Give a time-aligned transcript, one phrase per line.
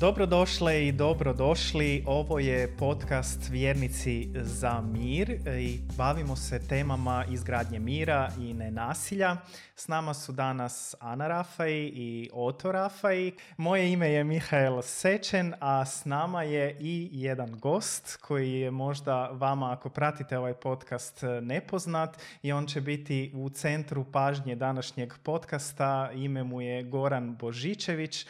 [0.00, 2.04] Dobrodošle i dobrodošli.
[2.06, 5.30] Ovo je podcast Vjernici za mir
[5.60, 9.36] i bavimo se temama izgradnje mira i nenasilja.
[9.76, 13.30] S nama su danas Ana Rafaj i Oto Rafaj.
[13.56, 19.28] Moje ime je Mihael Sečen, a s nama je i jedan gost koji je možda
[19.32, 26.10] vama, ako pratite ovaj podcast, nepoznat i on će biti u centru pažnje današnjeg podcasta.
[26.14, 28.26] Ime mu je Goran Božičević.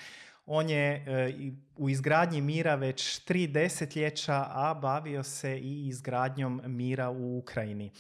[0.51, 1.33] On je e,
[1.77, 7.91] u izgradnji mira već tri desetljeća, a bavio se i izgradnjom mira u Ukrajini.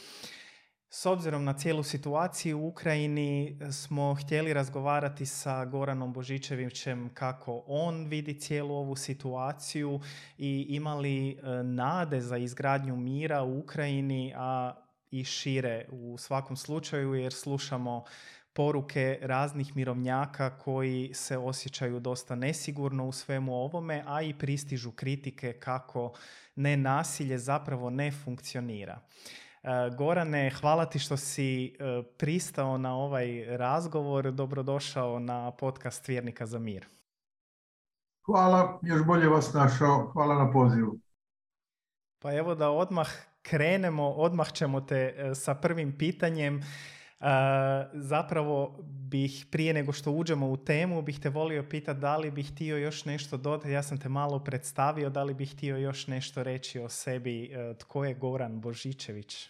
[0.90, 8.06] S obzirom na cijelu situaciju u Ukrajini smo htjeli razgovarati sa Goranom Božičevićem kako on
[8.06, 10.00] vidi cijelu ovu situaciju
[10.38, 14.74] i imali e, nade za izgradnju mira u Ukrajini, a
[15.10, 18.04] i šire u svakom slučaju jer slušamo
[18.58, 25.52] poruke raznih mirovnjaka koji se osjećaju dosta nesigurno u svemu ovome, a i pristižu kritike
[25.52, 26.12] kako
[26.56, 29.00] ne nasilje zapravo ne funkcionira.
[29.62, 34.32] E, Gorane, hvala ti što si e, pristao na ovaj razgovor.
[34.32, 36.86] Dobrodošao na podcast Vjernika za mir.
[38.26, 40.10] Hvala, još bolje vas našao.
[40.12, 40.98] Hvala na pozivu.
[42.18, 43.08] Pa evo da odmah
[43.42, 46.62] krenemo, odmah ćemo te e, sa prvim pitanjem
[47.92, 52.52] zapravo bih prije nego što uđemo u temu bih te volio pitati da li bih
[52.52, 53.70] htio još nešto dodati.
[53.70, 57.44] Ja sam te malo predstavio, da li bih htio još nešto reći o sebi.
[57.44, 59.48] E, tko je Goran Božičević?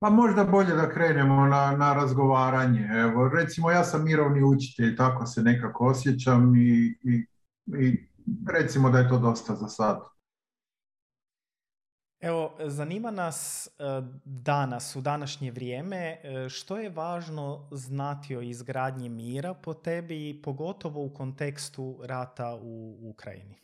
[0.00, 2.88] Pa možda bolje da krenemo na, na razgovaranje.
[2.92, 7.26] Evo, recimo ja sam mirovni učitelj, tako se nekako osjećam i, i,
[7.66, 8.08] i
[8.48, 10.17] recimo da je to dosta za sad.
[12.20, 13.82] Evo, zanima nas e,
[14.24, 21.04] danas, u današnje vrijeme, e, što je važno znati o izgradnji mira po tebi, pogotovo
[21.04, 23.56] u kontekstu rata u Ukrajini?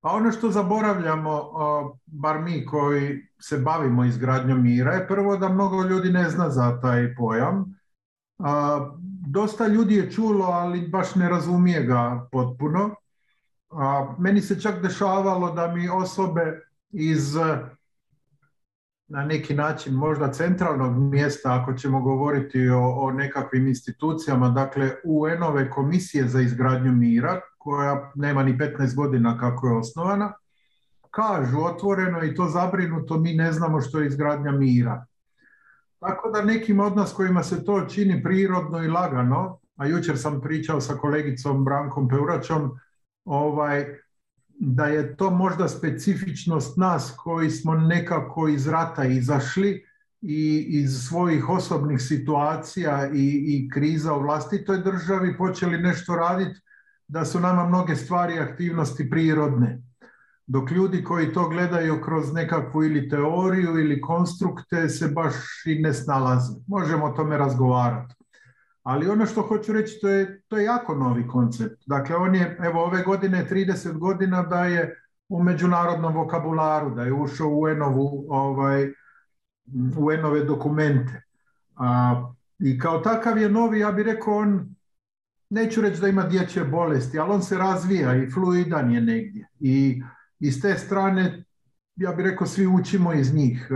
[0.00, 1.50] Pa ono što zaboravljamo,
[2.06, 6.80] bar mi koji se bavimo izgradnjom mira, je prvo da mnogo ljudi ne zna za
[6.80, 7.64] taj pojam.
[9.28, 12.94] Dosta ljudi je čulo, ali baš ne razumije ga potpuno.
[14.18, 17.36] Meni se čak dešavalo da mi osobe iz
[19.08, 25.70] na neki način možda centralnog mjesta ako ćemo govoriti o, o nekakvim institucijama, dakle UN-ove
[25.70, 30.32] komisije za izgradnju mira koja nema ni 15 godina kako je osnovana,
[31.10, 35.06] kažu otvoreno i to zabrinuto mi ne znamo što je izgradnja mira.
[35.98, 40.40] Tako da nekim od nas kojima se to čini prirodno i lagano, a jučer sam
[40.40, 42.78] pričao sa kolegicom Brankom Peuračom,
[43.28, 43.86] ovaj,
[44.60, 49.84] da je to možda specifičnost nas koji smo nekako iz rata izašli
[50.20, 56.60] i iz svojih osobnih situacija i, i kriza u vlastitoj državi počeli nešto raditi,
[57.08, 59.82] da su nama mnoge stvari aktivnosti prirodne.
[60.46, 65.34] Dok ljudi koji to gledaju kroz nekakvu ili teoriju ili konstrukte se baš
[65.66, 66.52] i ne snalaze.
[66.66, 68.17] Možemo o tome razgovarati.
[68.82, 71.82] Ali ono što hoću reći, to je, to je jako novi koncept.
[71.86, 74.94] Dakle, on je, evo, ove godine 30 godina da je
[75.28, 78.92] u međunarodnom vokabularu, da je ušao u UN-ovu, ovaj,
[79.96, 81.22] UN-ove dokumente.
[81.76, 84.74] A, I kao takav je novi, ja bih rekao, on,
[85.50, 89.48] neću reći da ima dječje bolesti, ali on se razvija i fluidan je negdje.
[89.60, 90.02] I,
[90.40, 91.44] i te strane,
[91.96, 93.68] ja bih rekao, svi učimo iz njih.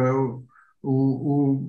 [0.83, 1.63] U, u,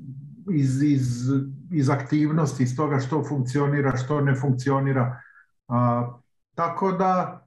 [0.54, 1.30] iz, iz,
[1.74, 5.22] iz aktivnosti, iz toga što funkcionira, što ne funkcionira.
[5.68, 6.12] A,
[6.56, 7.46] tako da,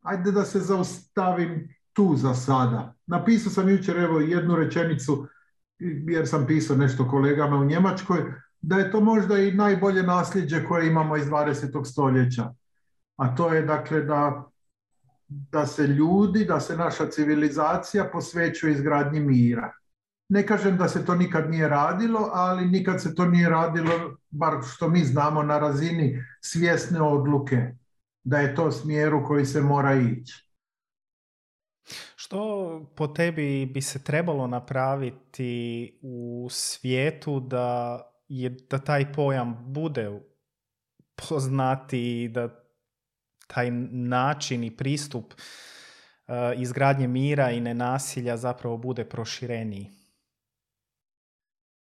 [0.00, 2.94] ajde da se zaustavim tu za sada.
[3.06, 5.26] Napisao sam jučer evo jednu rečenicu,
[5.78, 10.86] jer sam pisao nešto kolegama u Njemačkoj, da je to možda i najbolje nasljeđe koje
[10.86, 11.84] imamo iz 20.
[11.84, 12.54] stoljeća.
[13.16, 14.44] A to je dakle da,
[15.28, 19.72] da se ljudi, da se naša civilizacija posvećuje izgradnji mira.
[20.32, 24.52] Ne kažem da se to nikad nije radilo, ali nikad se to nije radilo, bar
[24.74, 27.56] što mi znamo, na razini svjesne odluke
[28.24, 30.44] da je to smjer u koji se mora ići.
[32.16, 40.20] Što po tebi bi se trebalo napraviti u svijetu da, je, da taj pojam bude
[41.28, 42.48] poznati i da
[43.46, 50.01] taj način i pristup uh, izgradnje mira i nenasilja zapravo bude prošireniji?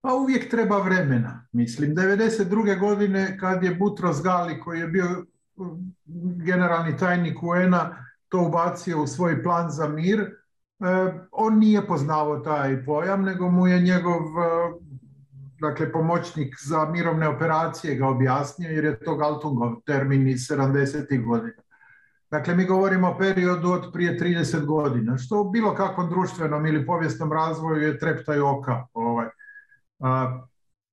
[0.01, 1.47] Pa uvijek treba vremena.
[1.53, 2.81] Mislim, 92.
[2.81, 5.25] godine kad je Butros Gali koji je bio
[6.45, 7.97] generalni tajnik UN-a
[8.29, 10.35] to ubacio u svoj plan za mir, e,
[11.33, 14.91] on nije poznavao taj pojam, nego mu je njegov e,
[15.61, 21.25] dakle, pomoćnik za mirovne operacije ga objasnio, jer je to Galtungov termin iz 70.
[21.25, 21.63] godina.
[22.31, 26.87] Dakle, mi govorimo o periodu od prije 30 godina, što u bilo kakvom društvenom ili
[26.87, 28.87] povijesnom razvoju je treptaj oka.
[28.93, 29.27] Ovaj.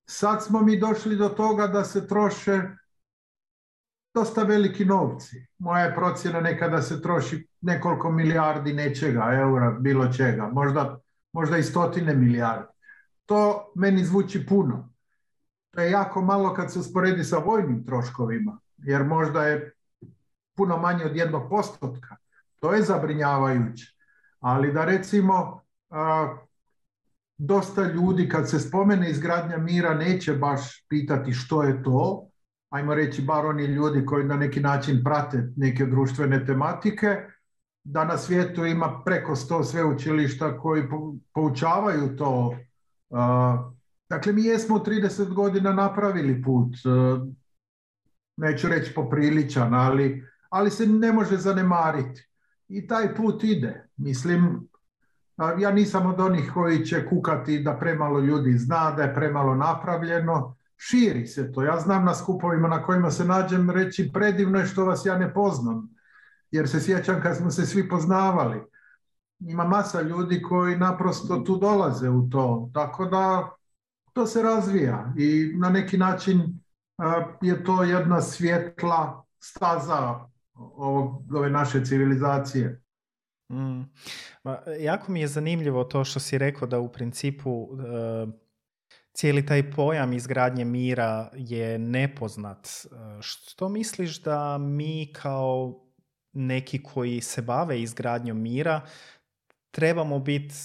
[0.05, 2.61] Sad smo mi došli do toga da se troše
[4.13, 5.47] dosta veliki novci.
[5.57, 10.99] Moja je procjena nekada se troši nekoliko milijardi nečega, eura, bilo čega, možda,
[11.33, 12.67] možda i stotine milijardi.
[13.25, 14.89] To meni zvuči puno.
[15.71, 19.73] To je jako malo kad se usporedi sa vojnim troškovima, jer možda je
[20.55, 22.15] puno manje od jednog postotka.
[22.59, 23.93] To je zabrinjavajuće.
[24.39, 25.61] Ali da recimo
[27.37, 32.29] dosta ljudi kad se spomene izgradnja mira neće baš pitati što je to,
[32.69, 37.17] ajmo reći bar oni ljudi koji na neki način prate neke društvene tematike,
[37.83, 40.83] da na svijetu ima preko sto sveučilišta koji
[41.33, 42.57] poučavaju to.
[44.09, 46.75] Dakle, mi jesmo u 30 godina napravili put,
[48.37, 52.29] neću reći popriličan, ali, ali se ne može zanemariti.
[52.67, 53.89] I taj put ide.
[53.97, 54.67] Mislim,
[55.59, 60.55] ja nisam od onih koji će kukati da premalo ljudi zna, da je premalo napravljeno
[60.77, 61.63] širi se to.
[61.63, 65.33] Ja znam na skupovima na kojima se nađem reći predivno je što vas ja ne
[65.33, 65.89] poznam.
[66.51, 68.61] Jer se sjećam kad smo se svi poznavali.
[69.39, 72.69] Ima masa ljudi koji naprosto tu dolaze u to.
[72.73, 73.49] Tako da
[74.13, 76.59] to se razvija i na neki način
[77.41, 80.19] je to jedna svjetla staza
[81.33, 82.81] ove naše civilizacije.
[83.51, 83.81] Mm.
[84.79, 88.27] Jako mi je zanimljivo to što si rekao da u principu e,
[89.13, 92.67] cijeli taj pojam izgradnje mira je nepoznat.
[92.67, 92.87] E,
[93.21, 95.83] što misliš da mi kao
[96.33, 98.81] neki koji se bave izgradnjom mira
[99.71, 100.55] trebamo biti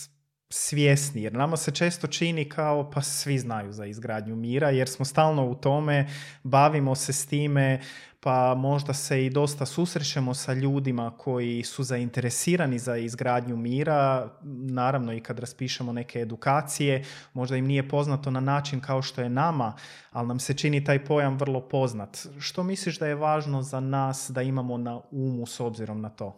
[0.52, 5.04] svjesni jer nama se često čini kao pa svi znaju za izgradnju mira jer smo
[5.04, 6.08] stalno u tome,
[6.42, 7.80] bavimo se s time,
[8.24, 14.30] pa možda se i dosta susrećemo sa ljudima koji su zainteresirani za izgradnju mira,
[14.70, 17.04] naravno i kad raspišemo neke edukacije,
[17.34, 19.74] možda im nije poznato na način kao što je nama,
[20.10, 22.26] ali nam se čini taj pojam vrlo poznat.
[22.38, 26.36] Što misliš da je važno za nas da imamo na umu s obzirom na to?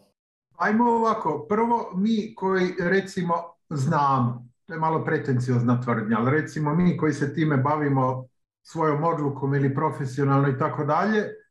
[0.57, 3.35] Ajmo ovako, prvo mi koji recimo
[3.71, 8.27] znamo, to je malo pretenciozna tvrdnja, ali recimo mi koji se time bavimo
[8.63, 11.44] svojom odlukom ili profesionalno i tako dalje,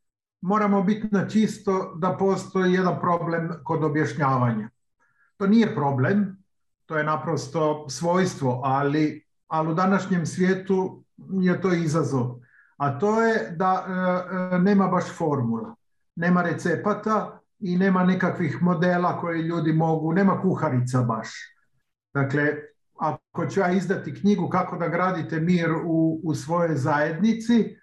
[0.44, 4.70] moramo biti na čisto da postoji jedan problem kod objašnjavanja.
[5.38, 6.44] To nije problem,
[6.86, 11.04] to je naprosto svojstvo, ali, ali u današnjem svijetu
[11.42, 12.40] je to izazov.
[12.78, 15.76] A to je da e, e, nema baš formula,
[16.16, 21.30] nema recepata i nema nekakvih modela koje ljudi mogu, nema kuharica baš.
[22.14, 22.54] Dakle,
[23.00, 27.78] ako ću ja izdati knjigu kako da gradite mir u, u svojoj zajednici,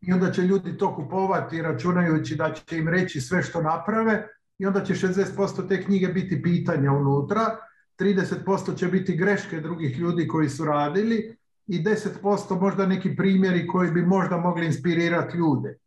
[0.00, 4.28] i onda će ljudi to kupovati računajući da će im reći sve što naprave
[4.58, 7.56] i onda će 60% te knjige biti pitanja unutra,
[7.98, 11.36] 30% će biti greške drugih ljudi koji su radili
[11.66, 15.78] i 10% možda neki primjeri koji bi možda mogli inspirirati ljude.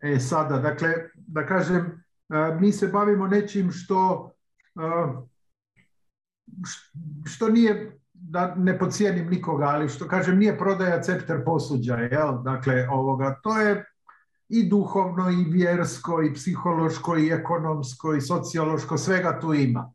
[0.00, 2.04] E sada, dakle, da kažem,
[2.60, 4.30] mi se bavimo nečim što,
[7.26, 7.98] što nije
[8.30, 12.42] da ne pocijenim nikoga, ali što kažem, nije prodaja cepter posuđa, jel?
[12.42, 13.84] Dakle, ovoga, to je
[14.48, 19.92] i duhovno, i vjersko, i psihološko, i ekonomsko, i sociološko, svega tu ima.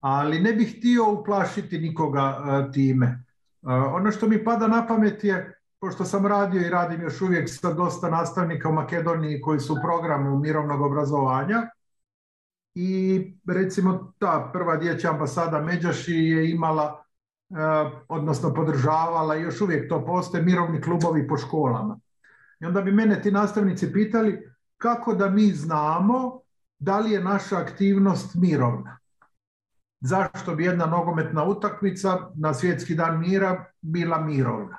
[0.00, 3.06] Ali ne bih htio uplašiti nikoga e, time.
[3.06, 7.48] E, ono što mi pada na pamet je, pošto sam radio i radim još uvijek
[7.50, 11.62] sa dosta nastavnika u Makedoniji koji su u programu mirovnog obrazovanja,
[12.74, 17.01] i recimo ta prva dječja ambasada Međaši je imala
[18.08, 21.98] odnosno podržavala još uvijek to postoje mirovni klubovi po školama.
[22.60, 26.40] I onda bi mene ti nastavnici pitali kako da mi znamo
[26.78, 28.98] da li je naša aktivnost mirovna.
[30.00, 34.78] Zašto bi jedna nogometna utakmica na svjetski dan mira bila mirovna?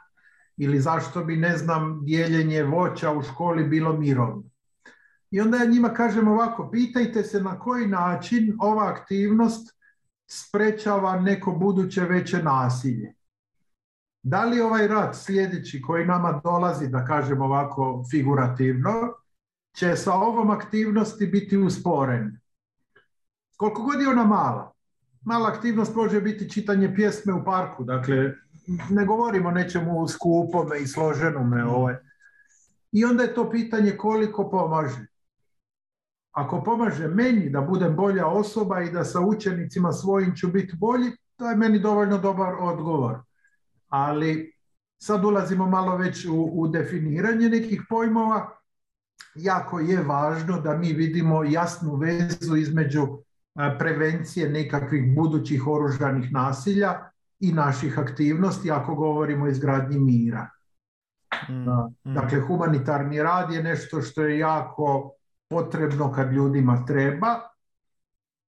[0.57, 4.43] Ili zašto bi, ne znam, dijeljenje voća u školi bilo mirovno?
[5.31, 9.75] I onda ja njima kažem ovako, pitajte se na koji način ova aktivnost
[10.33, 13.13] sprečava neko buduće veće nasilje.
[14.23, 18.93] Da li ovaj rat sljedeći koji nama dolazi, da kažem ovako figurativno,
[19.75, 22.39] će sa ovom aktivnosti biti usporen?
[23.57, 24.71] Koliko god je ona mala.
[25.21, 28.33] Mala aktivnost može biti čitanje pjesme u parku, dakle
[28.89, 31.65] ne govorimo o nečemu skupome i složenome.
[31.65, 31.95] Ovaj.
[32.91, 35.12] I onda je to pitanje koliko pomaže
[36.33, 41.11] ako pomaže meni da budem bolja osoba i da sa učenicima svojim ću biti bolji,
[41.35, 43.19] to je meni dovoljno dobar odgovor.
[43.89, 44.53] Ali
[44.97, 48.49] sad ulazimo malo već u, u definiranje nekih pojmova,
[49.35, 53.07] jako je važno da mi vidimo jasnu vezu između
[53.79, 57.09] prevencije nekakvih budućih oružanih nasilja
[57.39, 60.49] i naših aktivnosti ako govorimo o izgradnji mira.
[61.49, 61.53] Mm,
[62.09, 62.13] mm.
[62.13, 65.11] Dakle, humanitarni rad je nešto što je jako
[65.53, 67.39] potrebno kad ljudima treba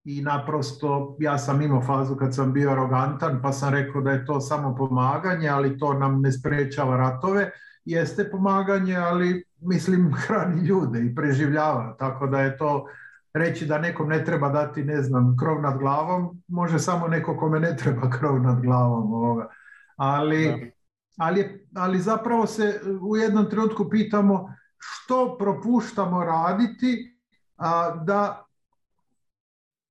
[0.04, 4.26] i naprosto ja sam imao fazu kad sam bio arogantan pa sam rekao da je
[4.26, 7.50] to samo pomaganje, ali to nam ne sprečava ratove.
[7.84, 12.86] Jeste pomaganje, ali mislim hrani ljude i preživljava, tako da je to
[13.34, 17.60] reći da nekom ne treba dati, ne znam, krov nad glavom, može samo neko kome
[17.60, 19.12] ne treba krov nad glavom.
[19.12, 19.48] Ovoga.
[19.96, 20.72] Ali,
[21.18, 27.18] ali, ali zapravo se u jednom trenutku pitamo što propuštamo raditi
[27.56, 28.46] a, da,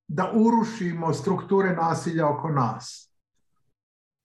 [0.07, 3.11] da urušimo strukture nasilja oko nas.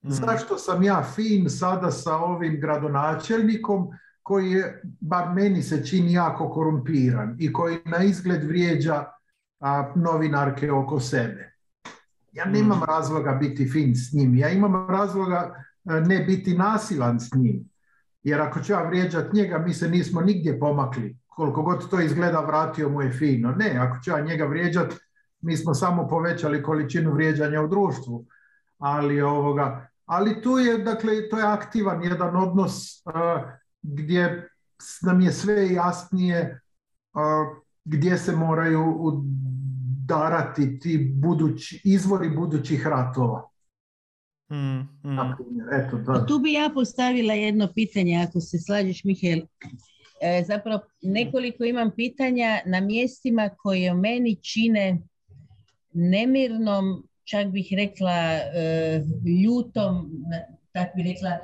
[0.03, 0.11] Mm.
[0.11, 3.89] Zašto sam ja fin sada sa ovim gradonačelnikom
[4.23, 9.05] koji je, bar meni se čini jako korumpiran i koji na izgled vrijeđa
[9.61, 11.57] a, novinarke oko sebe.
[12.33, 12.85] Ja nemam mm.
[12.89, 17.70] razloga biti fin s njim, ja imam razloga ne biti nasilan s njim.
[18.23, 21.17] Jer ako ću ja vrijeđati njega, mi se nismo nigdje pomakli.
[21.27, 23.53] Koliko god to izgleda, vratio mu je fino.
[23.53, 24.97] Ne, ako ću ja njega vrijeđati,
[25.41, 28.27] mi smo samo povećali količinu vrijeđanja u društvu.
[28.79, 33.03] Ali, ovoga, ali tu je, dakle, to je aktivan jedan odnos
[33.83, 34.49] gdje
[35.03, 36.61] nam je sve jasnije
[37.85, 43.49] gdje se moraju udarati ti budući, izvori budućih ratova.
[44.51, 45.19] Mm, mm.
[45.73, 49.41] Eto, Tu bi ja postavila jedno pitanje, ako se slažeš, Mihael.
[50.21, 54.99] E, zapravo, nekoliko imam pitanja na mjestima koje meni čine
[55.93, 59.03] nemirnom, čak bih rekla e,
[59.43, 60.11] ljutom,
[60.73, 61.39] tako bih rekla,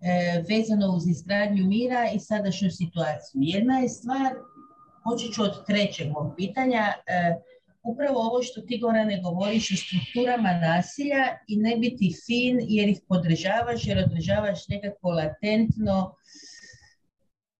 [0.00, 3.40] E, vezano uz izgradnju mira i sadašnju situaciju.
[3.42, 4.32] Jedna je stvar,
[5.04, 7.34] počet ću od trećeg mog pitanja, e,
[7.86, 13.00] upravo ovo što ti Gorane govoriš o strukturama nasilja i ne biti fin jer ih
[13.08, 16.14] podržavaš jer održavaš nekako latentno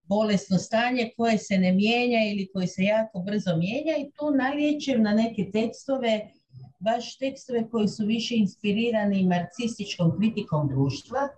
[0.09, 5.02] bolesno stanje koje se ne mijenja ili koje se jako brzo mijenja i tu nalijećem
[5.02, 6.30] na neke tekstove,
[6.78, 11.28] baš tekstove koji su više inspirirani marksističkom kritikom društva,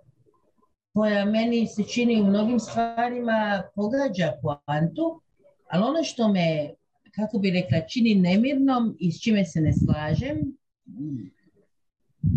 [0.93, 5.21] koja meni se čini u mnogim stvarima pogađa poantu,
[5.69, 6.73] ali ono što me,
[7.19, 10.57] kako bi rekla, čini nemirnom i s čime se ne slažem,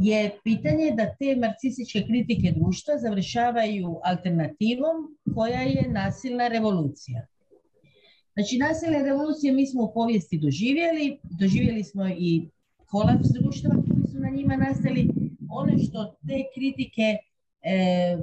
[0.02, 4.96] je pitanje da te marksističke kritike društva završavaju alternativom
[5.34, 7.26] koja je nasilna revolucija.
[8.34, 12.48] Znači, nasilne revolucije mi smo u povijesti doživjeli, doživjeli smo i
[12.86, 15.08] kolaps društva koji su na njima nastali.
[15.50, 17.16] Ono što te kritike
[17.62, 18.18] e,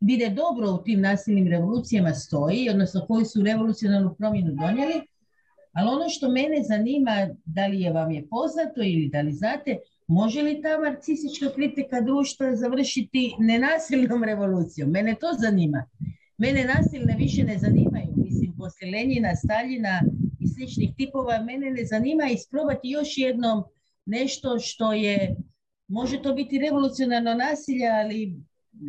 [0.00, 5.00] vide dobro u tim nasilnim revolucijama stoji, odnosno koji su revolucionalnu promjenu donijeli,
[5.72, 9.76] ali ono što mene zanima, da li je vam je poznato ili da li znate,
[10.06, 14.90] može li ta marksistička kritika društva završiti nenasilnom revolucijom?
[14.90, 15.84] Mene to zanima.
[16.38, 18.14] Mene nasilne više ne zanimaju.
[18.16, 20.00] Mislim, poslije Lenjina, Staljina
[20.40, 23.64] i sličnih tipova, mene ne zanima isprobati još jednom
[24.06, 25.36] nešto što je
[25.88, 28.36] Može to biti revolucionarno nasilje, ali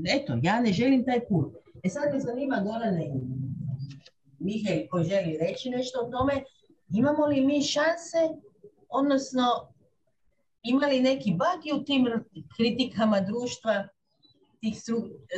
[0.08, 1.54] eto, ja ne želim taj put.
[1.84, 3.12] E sad me zanima Gorane
[4.40, 6.44] Mihaj koji želi reći nešto o tome,
[6.90, 8.18] imamo li mi šanse,
[8.90, 9.44] odnosno
[10.64, 12.08] ima li neki bagi u tim
[12.58, 13.88] kritikama društva
[14.62, 14.76] tih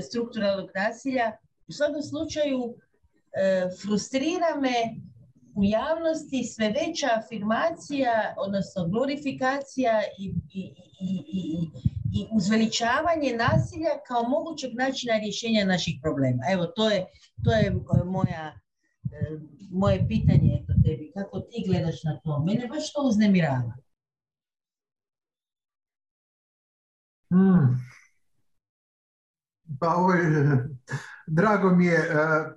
[0.08, 1.32] strukturalnog nasilja?
[1.68, 2.76] U svakom slučaju
[3.34, 4.76] e, frustrira me
[5.56, 11.70] u javnosti sve veća afirmacija, odnosno glorifikacija i, i, i, i
[12.32, 16.44] uzveličavanje nasilja kao mogućeg načina rješenja naših problema.
[16.52, 17.06] Evo, to je,
[17.44, 18.60] to je e, moja,
[19.12, 19.40] e,
[19.72, 21.12] moje pitanje tebi.
[21.14, 22.44] Kako ti gledaš na to?
[22.46, 23.74] Mene baš to uznemirava.
[27.30, 27.92] Hmm.
[29.80, 30.14] Pa ovo
[31.34, 32.06] Drago mi je e,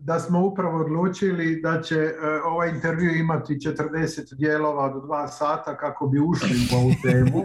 [0.00, 2.14] da smo upravo odlučili da će e,
[2.44, 7.44] ovaj intervju imati 40 dijelova do dva sata kako bi ušli u ovu temu.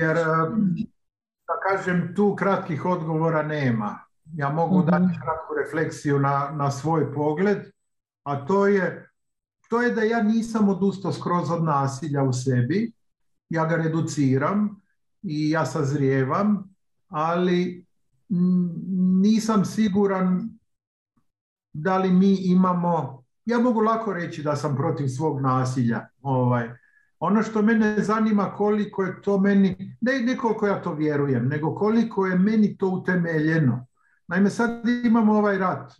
[0.00, 0.24] Jer, e,
[1.46, 3.98] da kažem, tu kratkih odgovora nema.
[4.34, 4.86] Ja mogu mhm.
[4.90, 7.58] dati kratku refleksiju na, na svoj pogled,
[8.24, 9.10] a to je,
[9.70, 12.92] to je da ja nisam odustao skroz od nasilja u sebi,
[13.48, 14.80] ja ga reduciram
[15.22, 16.67] i ja sazrijevam
[17.08, 17.84] ali
[19.22, 20.48] nisam siguran
[21.72, 26.06] da li mi imamo, ja mogu lako reći da sam protiv svog nasilja.
[26.22, 26.70] Ovaj.
[27.20, 31.74] Ono što mene zanima koliko je to meni, ne, ne koliko ja to vjerujem, nego
[31.74, 33.86] koliko je meni to utemeljeno.
[34.28, 35.92] Naime, sad imamo ovaj rat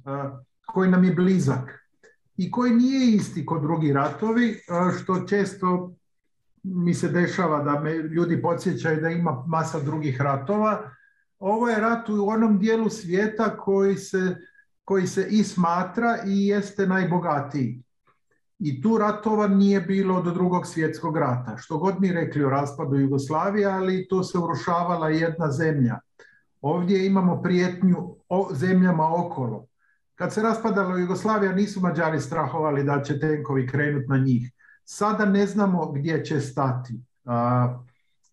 [0.66, 1.88] koji nam je blizak
[2.36, 4.54] i koji nije isti kod drugi ratovi,
[5.00, 5.94] što često
[6.62, 10.90] mi se dešava da me ljudi podsjećaju da ima masa drugih ratova.
[11.38, 14.36] Ovo je rat u onom dijelu svijeta koji se,
[14.84, 17.82] koji se i smatra i jeste najbogatiji.
[18.58, 21.56] I tu ratova nije bilo do drugog svjetskog rata.
[21.56, 25.98] Što god mi rekli o raspadu Jugoslavije, ali tu se urušavala jedna zemlja.
[26.60, 29.66] Ovdje imamo prijetnju o zemljama okolo.
[30.14, 34.50] Kad se raspadala Jugoslavija nisu Mađari strahovali da će tenkovi krenuti na njih.
[34.84, 36.94] Sada ne znamo gdje će stati.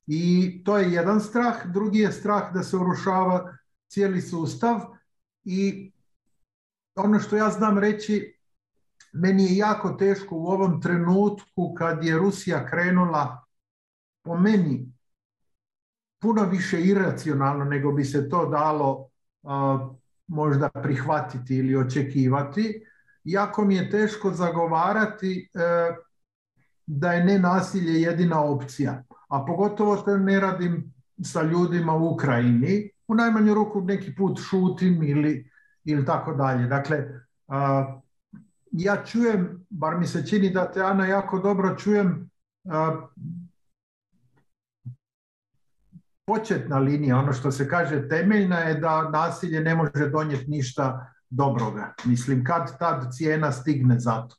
[0.07, 1.65] I to je jedan strah.
[1.65, 3.57] Drugi je strah da se urušava
[3.87, 4.79] cijeli sustav.
[5.43, 5.91] I
[6.95, 8.37] ono što ja znam reći,
[9.13, 13.45] meni je jako teško u ovom trenutku kad je Rusija krenula
[14.21, 14.91] po meni
[16.19, 19.09] puno više iracionalno nego bi se to dalo
[20.27, 22.85] možda prihvatiti ili očekivati.
[23.23, 25.59] Jako mi je teško zagovarati e,
[26.85, 29.03] da je nenasilje jedina opcija.
[29.27, 32.89] A pogotovo to ne radim sa ljudima u Ukrajini.
[33.07, 35.51] U najmanju ruku neki put šutim ili,
[35.83, 36.67] ili tako dalje.
[36.67, 37.05] Dakle,
[38.71, 42.29] ja čujem, bar mi se čini da te Ana jako dobro čujem,
[46.25, 51.93] početna linija, ono što se kaže temeljna je da nasilje ne može donijeti ništa dobroga.
[52.05, 54.35] Mislim, kad tad cijena stigne za to.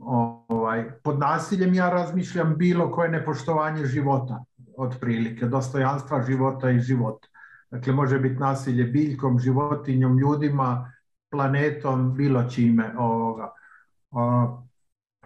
[0.00, 4.44] Ovaj, pod nasiljem ja razmišljam bilo koje nepoštovanje života,
[4.76, 7.28] otprilike, dostojanstva života i života.
[7.70, 10.92] Dakle, može biti nasilje biljkom, životinjom, ljudima,
[11.30, 12.94] planetom, bilo čime.
[12.98, 13.52] Ovoga.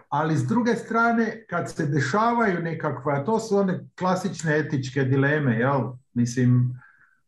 [0.09, 5.81] Ali s druge strane, kad se dešavaju nekakve, to su one klasične etičke dileme, jel?
[6.13, 6.81] Mislim,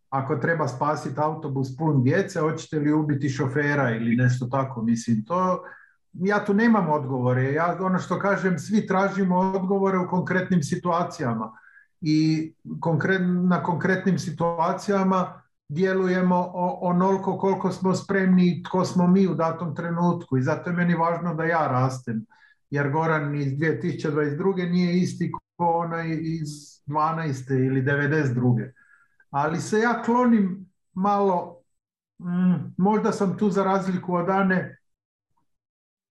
[0.10, 5.64] ako treba spasiti autobus pun djece, hoćete li ubiti šofera ili nešto tako, mislim, to,
[6.20, 11.52] ja tu nemam odgovore, ja ono što kažem, svi tražimo odgovore u konkretnim situacijama
[12.02, 12.54] i
[13.50, 16.52] na konkretnim situacijama djelujemo
[16.82, 20.96] onoliko koliko smo spremni i tko smo mi u datom trenutku i zato je meni
[20.96, 22.26] važno da ja rastem
[22.70, 24.70] jer Goran iz 2022.
[24.72, 26.50] nije isti kao onaj iz
[26.88, 27.66] 12.
[27.68, 28.72] ili 92.
[29.30, 31.62] Ali se ja klonim malo,
[32.20, 34.78] mm, možda sam tu za razliku od Ane,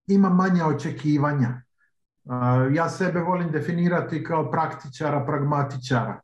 [0.06, 1.62] imam manja očekivanja.
[2.72, 6.20] ja sebe volim definirati kao praktičara, pragmatičara.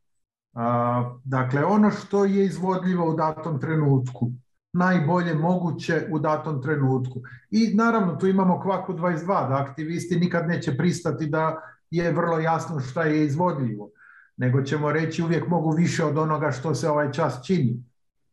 [1.25, 4.33] dakle, ono što je izvodljivo u datom trenutku
[4.73, 7.21] najbolje moguće u datom trenutku.
[7.51, 12.81] I naravno tu imamo kvaku 22, da aktivisti nikad neće pristati da je vrlo jasno
[12.81, 13.90] šta je izvodljivo,
[14.37, 17.85] nego ćemo reći uvijek mogu više od onoga što se ovaj čas čini.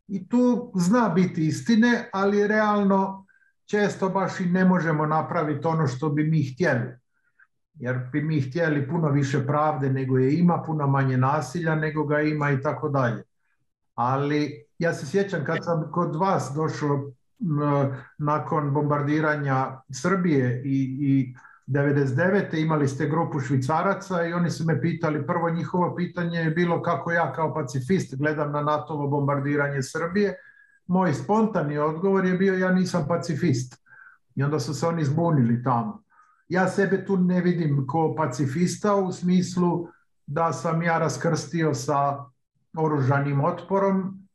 [0.07, 3.25] I tu zna biti istine, ali realno
[3.69, 6.97] često baš i ne možemo napraviti ono što bi mi htjeli.
[7.73, 12.21] Jer bi mi htjeli puno više pravde nego je ima, puno manje nasilja nego ga
[12.21, 13.23] ima i tako dalje.
[13.95, 17.11] Ali ja se sjećam kad sam kod vas došao
[18.17, 21.35] nakon bombardiranja Srbije i, i
[21.67, 22.61] 99.
[22.61, 27.11] imali ste grupu švicaraca i oni su me pitali, prvo njihovo pitanje je bilo kako
[27.11, 30.35] ja kao pacifist gledam na NATO bombardiranje Srbije.
[30.89, 33.77] Moj spontani odgovor je bio ja nisam pacifist.
[34.35, 36.03] I onda su se oni zbunili tamo.
[36.47, 39.87] Ja sebe tu ne vidim kao pacifista u smislu
[40.25, 42.25] da sam ja raskrstio sa
[42.77, 44.27] oružanim otporom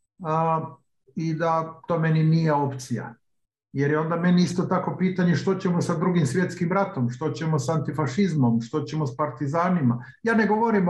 [1.14, 3.14] i da to meni nije opcija.
[3.72, 7.58] Jer je onda meni isto tako pitanje što ćemo sa drugim svjetskim ratom, što ćemo
[7.58, 10.04] s antifašizmom, što ćemo s partizanima.
[10.22, 10.88] Ja ne govorim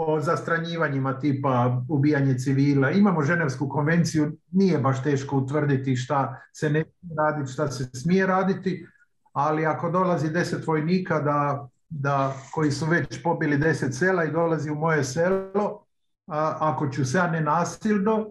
[0.00, 2.90] o, zastranjivanjima tipa ubijanje civila.
[2.90, 8.26] Imamo Ženevsku konvenciju, nije baš teško utvrditi šta se ne smije raditi, šta se smije
[8.26, 8.86] raditi,
[9.32, 14.70] ali ako dolazi deset vojnika da, da, koji su već pobili deset sela i dolazi
[14.70, 15.84] u moje selo,
[16.26, 18.26] a, ako ću se ja nenasilno,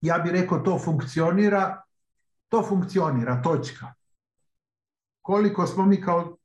[0.00, 1.82] ja bih rekao to funkcionira,
[2.48, 3.94] to funkcionira, točka.
[5.22, 6.37] Koliko smo mi kao,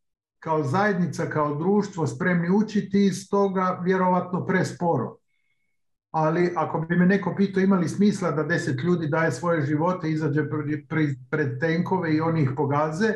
[0.43, 5.17] kao zajednica, kao društvo spremni učiti iz toga, vjerovatno presporo.
[6.11, 10.43] Ali ako bi me neko pitao imali smisla da deset ljudi daje svoje živote, izađe
[11.29, 13.13] pred tenkove i oni ih pogaze,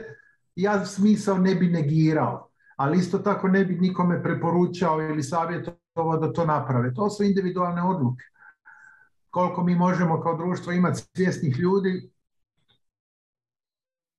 [0.56, 2.50] ja smisao ne bi negirao.
[2.76, 6.94] Ali isto tako ne bi nikome preporučao ili savjetovao da to naprave.
[6.94, 8.24] To su individualne odluke
[9.30, 12.12] koliko mi možemo kao društvo imati svjesnih ljudi.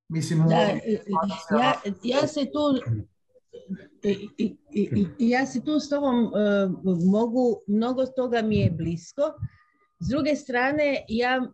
[0.09, 2.61] Mislim, ja, ja se tu
[5.19, 6.33] ja se tu s tobom uh,
[7.13, 9.23] mogu, mnogo toga mi je blisko
[10.01, 11.53] S druge strane, ja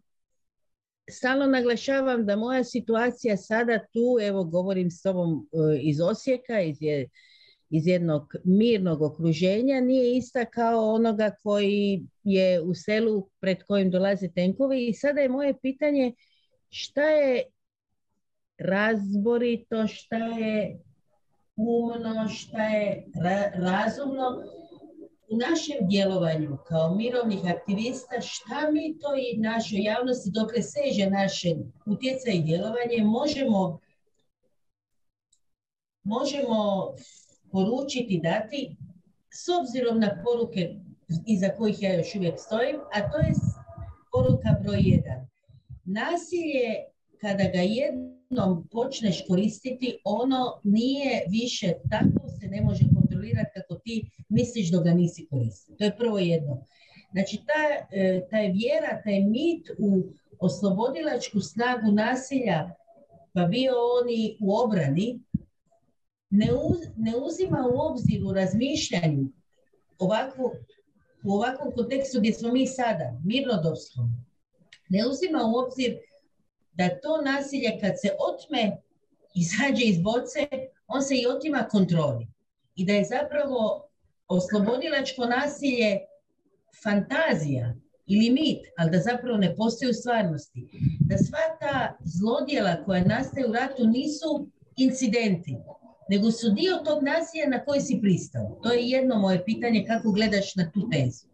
[1.10, 6.76] stalno naglašavam da moja situacija sada tu, evo govorim s tobom e, iz Osijeka, iz,
[7.70, 14.28] iz jednog mirnog okruženja, nije ista kao onoga koji je u selu pred kojim dolaze
[14.34, 14.86] tenkovi.
[14.86, 16.12] I sada je moje pitanje
[16.70, 17.42] šta je
[18.58, 20.78] razborito, šta je
[21.56, 23.06] umno, šta je
[23.54, 24.42] razumno
[25.30, 31.48] u našem djelovanju kao mirovnih aktivista, šta mi to i našoj javnosti dok seže naše
[31.86, 33.80] utjecaj i djelovanje možemo
[36.04, 36.92] možemo
[37.52, 38.76] poručiti, dati
[39.30, 40.74] s obzirom na poruke
[41.26, 43.32] iza kojih ja još uvijek stojim, a to je
[44.12, 45.28] poruka broj jedan.
[45.84, 46.68] Nasilje,
[47.20, 47.60] kada ga
[48.34, 54.78] jednom počneš koristiti, ono nije više tako, se ne može kontrolirati kako ti misliš da
[54.82, 55.76] ga nisi koristio.
[55.78, 56.64] To je prvo jedno.
[57.12, 60.02] Znači, ta, e, ta je vjera, taj mit u
[60.38, 62.70] oslobodilačku snagu nasilja,
[63.32, 65.20] pa bio oni u obrani,
[66.30, 66.48] ne,
[66.96, 69.28] ne uzima u obzir u razmišljanju
[69.98, 70.50] ovakvu,
[71.24, 74.04] u ovakvom kontekstu gdje smo mi sada, mirnodopskom,
[74.88, 75.98] ne uzima u obzir
[76.74, 78.76] da to nasilje kad se otme,
[79.34, 80.48] izađe iz boce,
[80.86, 82.26] on se i otima kontroli.
[82.74, 83.88] I da je zapravo
[84.28, 85.98] oslobodilačko nasilje
[86.82, 87.74] fantazija
[88.06, 90.68] ili mit, ali da zapravo ne postoji u stvarnosti.
[91.00, 95.56] Da sva ta zlodjela koja nastaje u ratu nisu incidenti,
[96.08, 98.60] nego su dio tog nasilja na koji si pristao.
[98.62, 101.26] To je jedno moje pitanje kako gledaš na tu tezu.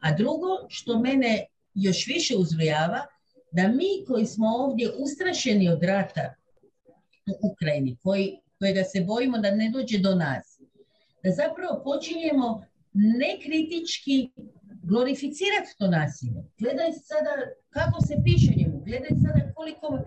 [0.00, 3.06] A drugo, što mene još više uzrujava,
[3.52, 6.34] da mi koji smo ovdje ustrašeni od rata
[7.26, 10.60] u Ukrajini, koji, kojega se bojimo da ne dođe do nas,
[11.24, 14.30] da zapravo počinjemo nekritički
[14.82, 16.42] glorificirati to nasilje.
[16.58, 17.30] Gledaj sada
[17.70, 19.98] kako se piše njemu, gledaj sada koliko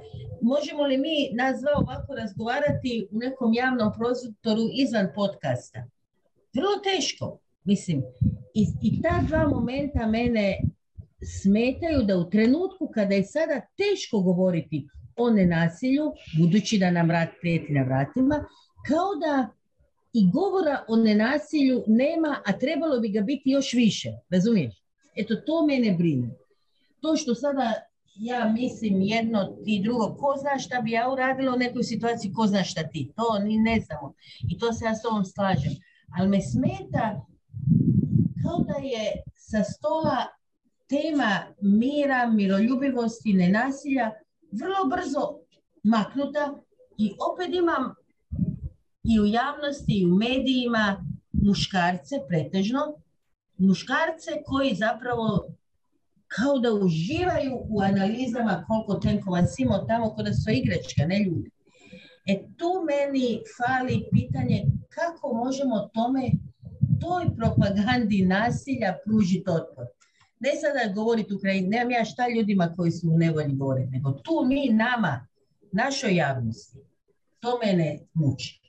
[0.42, 5.80] možemo li mi nas ovako razgovarati u nekom javnom prostoru izvan podcasta.
[6.54, 8.04] Vrlo teško, mislim.
[8.54, 10.60] I, I ta dva momenta mene
[11.26, 17.30] smetaju da u trenutku kada je sada teško govoriti o nenasilju, budući da nam rat
[17.42, 18.46] prijeti na vratima,
[18.88, 19.48] kao da
[20.14, 24.10] i govora o nenasilju nema, a trebalo bi ga biti još više.
[24.30, 24.74] Razumiješ?
[25.16, 26.30] Eto, to mene brine.
[27.02, 27.74] To što sada
[28.16, 32.48] ja mislim jedno i drugo, ko zna šta bi ja uradila u nekoj situaciji, ko
[32.48, 33.12] zna šta ti.
[33.16, 34.14] To ni ne znamo.
[34.50, 35.74] I to se ja s ovom slažem.
[36.18, 37.26] Ali me smeta
[38.44, 40.28] kao da je sa stola
[40.90, 44.12] tema mira, miroljubivosti, nenasilja
[44.52, 45.40] vrlo brzo
[45.84, 46.54] maknuta
[46.98, 47.96] i opet imam
[49.04, 52.80] i u javnosti i u medijima muškarce pretežno,
[53.58, 55.46] muškarce koji zapravo
[56.28, 61.50] kao da uživaju u analizama koliko tenkova simo tamo kod da su igračka, ne ljudi.
[62.26, 66.32] E tu meni fali pitanje kako možemo tome,
[67.02, 69.86] toj propagandi nasilja pružiti otpor.
[70.44, 74.46] Ne sada govoriti Ukrajini, nemam ja šta ljudima koji su u nevolji govoriti, nego tu
[74.46, 75.28] mi nama,
[75.72, 76.78] našoj javnosti,
[77.40, 78.62] to mene muči.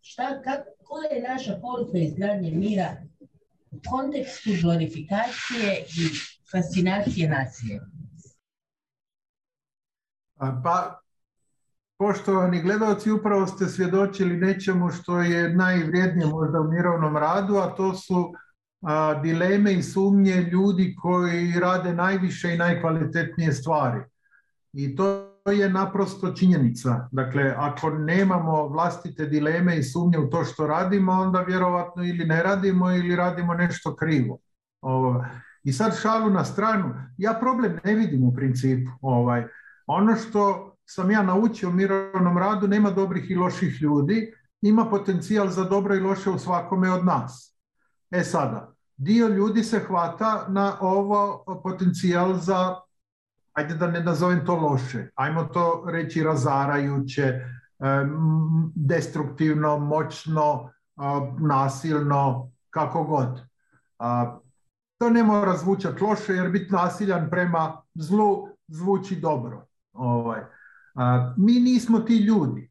[0.00, 2.96] Šta, kako, je naša poruka izgradnje mira
[3.70, 6.04] u kontekstu glorifikacije i
[6.50, 7.80] fascinacije nacije?
[10.38, 11.00] Pa,
[11.98, 17.94] poštovani gledalci, upravo ste svjedočili nečemu što je najvrijednije možda u mirovnom radu, a to
[17.94, 18.32] su
[19.22, 24.00] dileme i sumnje ljudi koji rade najviše i najkvalitetnije stvari.
[24.72, 27.08] I to je naprosto činjenica.
[27.12, 32.42] Dakle, ako nemamo vlastite dileme i sumnje u to što radimo, onda vjerovatno ili ne
[32.42, 34.38] radimo ili radimo nešto krivo.
[35.64, 38.90] I sad šalu na stranu, ja problem ne vidim u principu.
[39.00, 39.44] Ovaj.
[39.86, 45.48] Ono što sam ja naučio u mirovnom radu, nema dobrih i loših ljudi, ima potencijal
[45.48, 47.56] za dobro i loše u svakome od nas.
[48.10, 52.76] E sada, dio ljudi se hvata na ovo potencijal za
[53.52, 57.40] ajde da ne nazovem to loše, ajmo to reći razarajuće,
[58.74, 60.70] destruktivno, moćno,
[61.40, 63.40] nasilno, kako god.
[64.98, 69.66] To ne mora zvučati loše jer biti nasiljan prema zlu zvuči dobro.
[69.92, 70.40] Ovaj.
[71.36, 72.70] Mi nismo ti ljudi,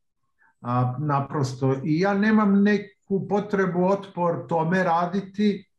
[0.98, 1.74] naprosto.
[1.84, 5.70] I ja nemam neku potrebu otpor tome raditi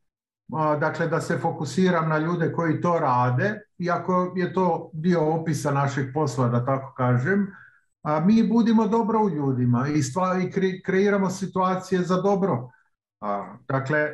[0.80, 6.06] dakle da se fokusiram na ljude koji to rade, iako je to dio opisa našeg
[6.14, 7.46] posla, da tako kažem,
[8.02, 10.52] a mi budimo dobro u ljudima i, stvari,
[10.84, 12.70] kreiramo situacije za dobro.
[13.68, 14.08] Dakle,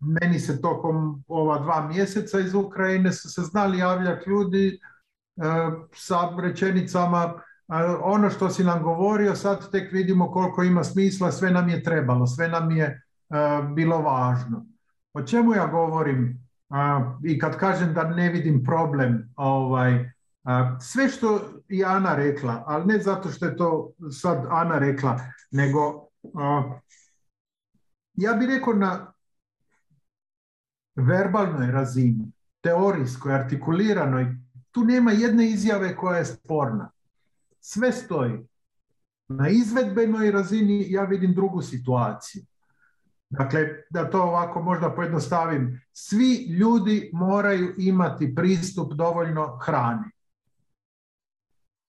[0.00, 4.80] meni se tokom ova dva mjeseca iz Ukrajine su se znali javljati ljudi
[5.94, 7.34] sa rečenicama
[8.02, 12.26] ono što si nam govorio, sad tek vidimo koliko ima smisla, sve nam je trebalo,
[12.26, 13.03] sve nam je
[13.74, 14.66] bilo važno.
[15.12, 16.48] O čemu ja govorim
[17.24, 20.10] i kad kažem da ne vidim problem, ovaj,
[20.80, 25.20] sve što je Ana rekla, ali ne zato što je to sad Ana rekla,
[25.50, 26.08] nego
[28.14, 29.12] ja bih rekao na
[30.94, 34.36] verbalnoj razini, teorijskoj, artikuliranoj,
[34.70, 36.90] tu nema jedne izjave koja je sporna.
[37.60, 38.46] Sve stoji.
[39.28, 42.42] Na izvedbenoj razini ja vidim drugu situaciju.
[43.30, 50.10] Dakle, da to ovako možda pojednostavim, svi ljudi moraju imati pristup dovoljno hrani.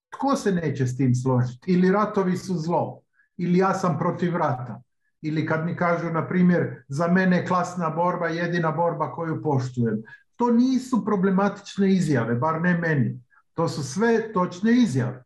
[0.10, 1.72] Tko se neće s tim složiti?
[1.72, 3.02] Ili ratovi su zlo,
[3.38, 4.82] ili ja sam protiv rata.
[5.22, 10.04] Ili kad mi kažu, na primjer, za mene klasna borba jedina borba koju poštujem.
[10.36, 13.22] To nisu problematične izjave, bar ne meni.
[13.54, 15.24] To su sve točne izjave.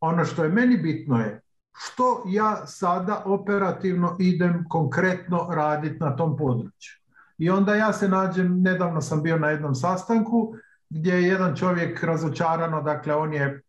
[0.00, 1.39] Ono što je meni bitno je
[1.72, 7.00] što ja sada operativno idem konkretno raditi na tom području.
[7.38, 10.54] I onda ja se nađem, nedavno sam bio na jednom sastanku
[10.90, 13.62] gdje je jedan čovjek razočarano, dakle on je,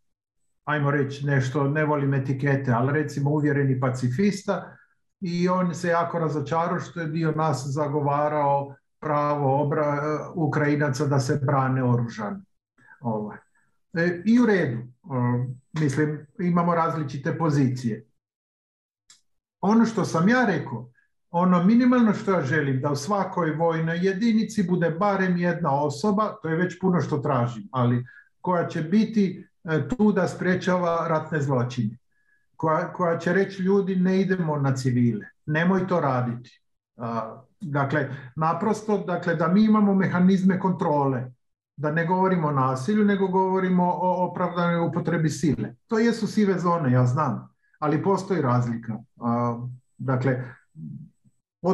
[0.66, 4.78] ajmo reći nešto, ne volim etikete, ali recimo uvjereni pacifista
[5.22, 10.02] i on se jako razočarao što je dio nas zagovarao pravo obra,
[10.36, 12.46] Ukrajinaca da se brane oružan.
[13.02, 13.38] Ovaj.
[13.94, 14.78] E, I u redu,
[15.74, 18.06] mislim, imamo različite pozicije.
[19.62, 20.92] Ono što sam ja rekao,
[21.32, 26.50] ono minimalno što ja želim, da u svakoj vojnoj jedinici bude barem jedna osoba, to
[26.50, 28.06] je već puno što tražim, ali
[28.42, 31.98] koja će biti e, tu da sprečava ratne zločine.
[32.56, 36.62] Koja, koja će reći ljudi ne idemo na civile, nemoj to raditi.
[37.62, 41.32] Dakle, naprosto dakle, da mi imamo mehanizme kontrole,
[41.82, 45.76] da ne govorimo o nasilju, nego govorimo o opravdanoj upotrebi sile.
[45.88, 48.98] To jesu sive zone, ja znam, ali postoji razlika.
[49.98, 50.44] Dakle,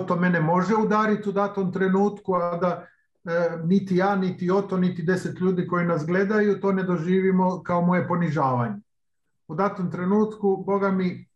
[0.08, 2.88] to mene može udariti u datom trenutku, a da
[3.26, 7.82] e, niti ja, niti Oto, niti deset ljudi koji nas gledaju, to ne doživimo kao
[7.82, 8.80] moje ponižavanje.
[9.48, 11.28] U datom trenutku, Boga mi,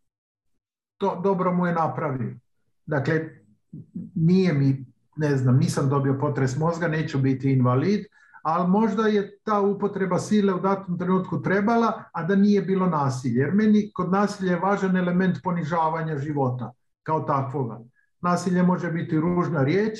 [0.97, 2.35] to dobro mu je napravio.
[2.85, 3.29] Dakle,
[4.15, 8.05] nije mi, ne znam, nisam dobio potres mozga, neću biti invalid,
[8.43, 13.39] ali možda je ta upotreba sile u datom trenutku trebala, a da nije bilo nasilje.
[13.39, 16.71] Jer meni kod nasilja je važan element ponižavanja života
[17.03, 17.79] kao takvoga.
[18.21, 19.99] Nasilje može biti ružna riječ,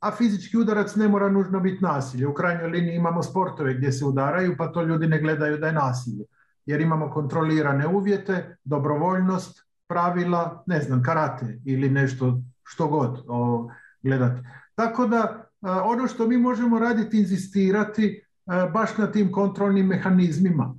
[0.00, 2.26] a fizički udarac ne mora nužno biti nasilje.
[2.26, 5.72] U krajnjoj liniji imamo sportove gdje se udaraju, pa to ljudi ne gledaju da je
[5.72, 6.24] nasilje.
[6.66, 13.70] Jer imamo kontrolirane uvjete, dobrovoljnost, pravila, ne znam, karate ili nešto što god o,
[14.02, 14.40] gledati.
[14.74, 18.24] Tako da ono što mi možemo raditi, inzistirati
[18.72, 20.74] baš na tim kontrolnim mehanizmima.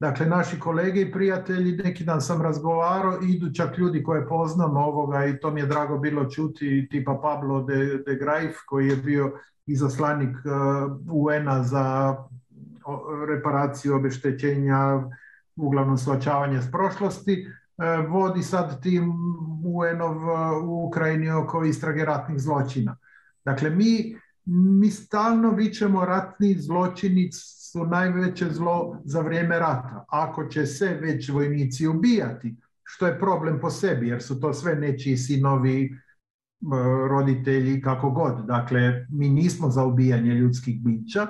[0.00, 5.26] Dakle, naši kolege i prijatelji, neki dan sam razgovarao, idu čak ljudi koje poznam ovoga
[5.26, 9.32] i to mi je drago bilo čuti, tipa Pablo de, de Graif, koji je bio
[9.66, 10.36] izaslanik
[11.10, 12.16] UN-a za
[13.28, 15.02] reparaciju obeštećenja,
[15.56, 17.46] uglavnom svačavanje s prošlosti,
[18.08, 19.12] vodi sad tim
[19.64, 20.16] UN-ov
[20.64, 22.96] u Ukrajini oko istrage ratnih zločina.
[23.44, 30.04] Dakle, mi, mi stalno vičemo ratni zločini su najveće zlo za vrijeme rata.
[30.08, 34.74] Ako će se već vojnici ubijati, što je problem po sebi, jer su to sve
[34.74, 35.90] nečiji sinovi,
[37.08, 38.46] roditelji, kako god.
[38.46, 41.26] Dakle, mi nismo za ubijanje ljudskih bića,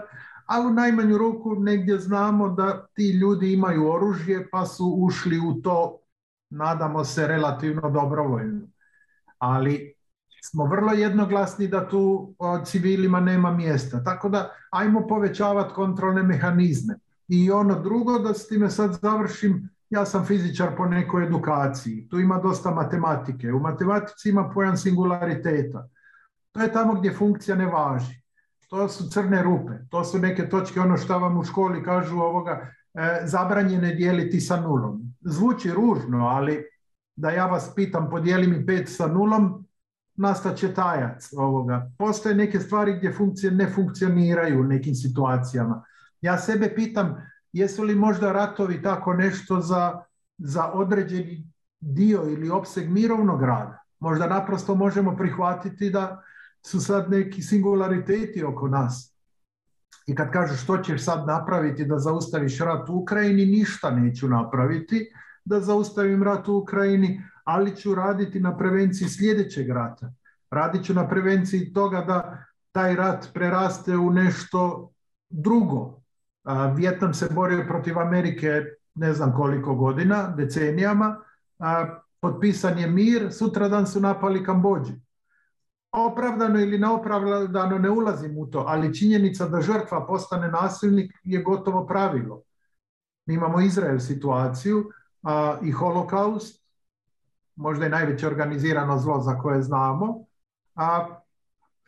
[0.46, 5.62] ali u najmanju ruku negdje znamo da ti ljudi imaju oružje pa su ušli u
[5.62, 5.98] to,
[6.50, 8.68] nadamo se, relativno dobrovoljno.
[9.38, 9.94] Ali
[10.42, 14.05] smo vrlo jednoglasni da tu civilima nema mjesta.
[14.05, 16.94] Tako da ajmo povećavati kontrolne mehanizme.
[17.29, 22.09] I ono drugo, da s time sad završim, ja sam fizičar po nekoj edukaciji.
[22.09, 23.53] Tu ima dosta matematike.
[23.53, 25.88] U matematici ima pojam singulariteta.
[26.53, 28.20] To je tamo gdje funkcija ne važi.
[28.68, 29.72] To su crne rupe.
[29.90, 34.61] To su neke točke, ono što vam u školi kažu ovoga, e, zabranjene dijeliti sa
[34.61, 35.03] nulom.
[35.20, 36.64] Zvuči ružno, ali
[37.16, 39.64] da ja vas pitam podijeli mi pet sa nulom,
[40.20, 41.90] nastat će tajac ovoga.
[41.98, 45.85] Postoje neke stvari gdje funkcije ne funkcioniraju u nekim situacijama.
[46.20, 47.16] Ja sebe pitam
[47.52, 50.02] jesu li možda ratovi tako nešto za,
[50.38, 53.83] za određeni dio ili opseg mirovnog rada.
[54.00, 56.22] Možda naprosto možemo prihvatiti da
[56.66, 59.16] su sad neki singulariteti oko nas.
[60.06, 65.12] I kad kažu što ćeš sad napraviti da zaustaviš rat u Ukrajini, ništa neću napraviti
[65.44, 70.12] da zaustavim rat u Ukrajini, ali ću raditi na prevenciji sljedećeg rata.
[70.50, 74.90] Radit ću na prevenciji toga da taj rat preraste u nešto
[75.28, 76.00] drugo.
[76.76, 78.62] Vjetnam se borio protiv Amerike
[78.94, 81.16] ne znam koliko godina, decenijama,
[82.20, 84.92] potpisan je mir, sutradan su napali Kambođi.
[85.92, 91.86] Opravdano ili neopravdano ne ulazim u to, ali činjenica da žrtva postane nasilnik je gotovo
[91.86, 92.42] pravilo.
[93.26, 94.90] Mi imamo Izrael situaciju
[95.62, 96.59] i holokaust,
[97.60, 100.24] možda je najveće organizirano zlo za koje znamo,
[100.74, 101.06] a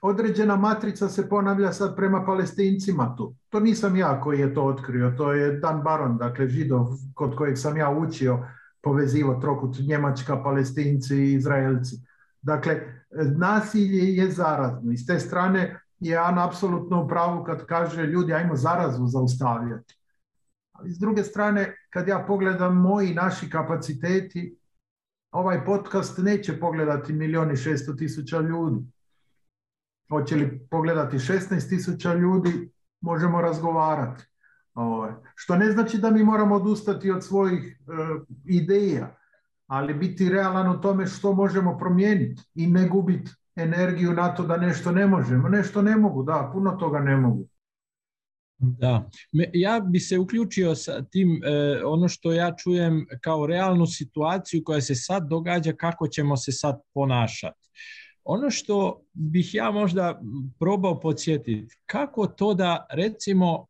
[0.02, 3.34] određena matrica se ponavlja sad prema palestincima tu.
[3.48, 7.58] To nisam ja koji je to otkrio, to je Dan Baron, dakle židov kod kojeg
[7.58, 8.46] sam ja učio
[8.82, 11.96] povezivo trokut Njemačka, palestinci i Izraelci.
[12.42, 12.80] Dakle,
[13.36, 18.32] nasilje je zarazno i s te strane je Ana apsolutno u pravu kad kaže ljudi
[18.32, 19.98] ajmo zarazu zaustavljati.
[20.72, 24.58] Ali s druge strane, kad ja pogledam moji naši kapaciteti,
[25.32, 28.92] ovaj podcast neće pogledati milijoni šesto tisuća ljudi
[30.12, 34.24] hoće li pogledati 16 tisuća ljudi, možemo razgovarati.
[34.74, 37.92] Ovaj, što ne znači da mi moramo odustati od svojih e,
[38.44, 39.16] ideja,
[39.66, 44.56] ali biti realan u tome što možemo promijeniti i ne gubiti energiju na to da
[44.56, 45.48] nešto ne možemo.
[45.48, 47.46] Nešto ne mogu, da, puno toga ne mogu.
[48.62, 49.10] Da,
[49.52, 54.80] ja bi se uključio sa tim, e, ono što ja čujem kao realnu situaciju koja
[54.80, 57.68] se sad događa, kako ćemo se sad ponašati.
[58.24, 60.20] Ono što bih ja možda
[60.58, 63.66] probao podsjetiti, kako to da recimo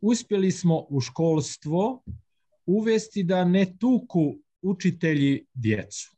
[0.00, 2.02] uspjeli smo u školstvo
[2.66, 6.16] uvesti da ne tuku učitelji djecu.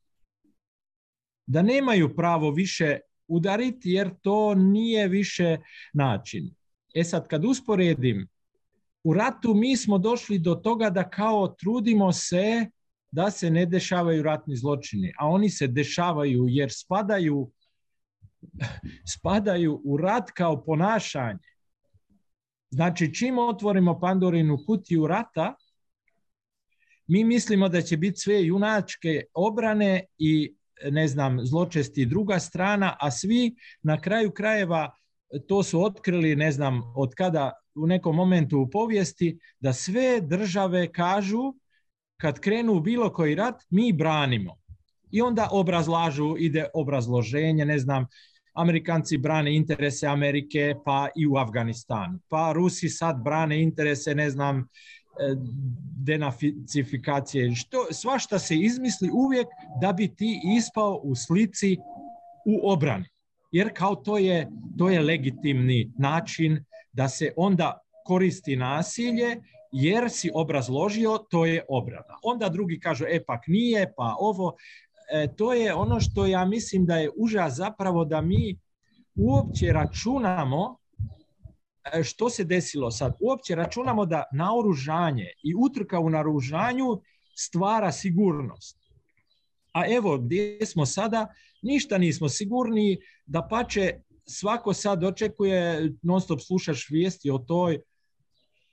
[1.47, 2.99] Da nemaju pravo više
[3.29, 5.59] udariti jer to nije više
[5.93, 6.55] način.
[6.95, 8.29] E sad kad usporedim,
[9.05, 12.67] u ratu mi smo došli do toga da kao trudimo se
[13.11, 17.51] da se ne dešavaju ratni zločini, a oni se dešavaju jer spadaju
[19.17, 21.39] spadaju u rat kao ponašanje.
[22.71, 25.55] Znači, čim otvorimo Pandorinu kutiju rata,
[27.07, 30.55] mi mislimo da će biti sve junačke obrane i
[30.91, 34.97] ne znam, zločesti druga strana, a svi na kraju krajeva
[35.49, 40.93] to su otkrili, ne znam, od kada u nekom momentu u povijesti, da sve države
[40.93, 41.55] kažu
[42.17, 44.57] kad krenu u bilo koji rat, mi branimo.
[45.11, 48.07] I onda obrazlažu, ide obrazloženje, ne znam,
[48.55, 52.19] Amerikanci brane interese Amerike pa i u Afganistanu.
[52.29, 54.65] Pa Rusi sad brane interese, ne znam, e,
[55.97, 57.55] denacifikacije.
[57.55, 59.47] Što, svašta se izmisli uvijek
[59.81, 61.77] da bi ti ispao u slici
[62.47, 63.14] u obrani.
[63.55, 69.37] Jer kao to je, to je legitimni način da se onda koristi nasilje
[69.73, 72.19] jer si obrazložio, to je obrana.
[72.23, 74.55] Onda drugi kažu, e pak nije, pa ovo.
[75.13, 78.59] E, to je ono što ja mislim da je užas zapravo da mi
[79.15, 80.77] uopće računamo
[81.95, 83.15] e, što se desilo sad.
[83.21, 87.01] Uopće računamo da naoružanje i utrka u naružanju
[87.37, 88.79] stvara sigurnost.
[89.73, 91.27] A evo gdje smo sada,
[91.65, 93.93] ništa nismo sigurni, da pače
[94.27, 97.79] svako sad očekuje, non stop slušaš vijesti o toj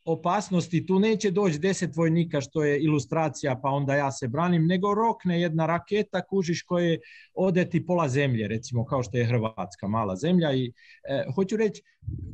[0.05, 4.93] opasnosti, tu neće doći deset vojnika što je ilustracija pa onda ja se branim, nego
[4.93, 6.99] rokne jedna raketa kužiš koje
[7.33, 10.53] ode ti pola zemlje, recimo kao što je Hrvatska mala zemlja.
[10.53, 10.65] I
[11.03, 11.81] e, hoću reći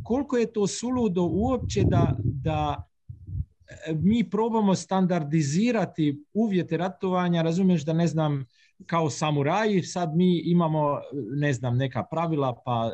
[0.04, 2.84] koliko je to suludo uopće da, da
[3.88, 8.46] e, mi probamo standardizirati uvjete ratovanja, razumiješ da ne znam
[8.86, 12.92] kao samuraji, sad mi imamo ne znam neka pravila pa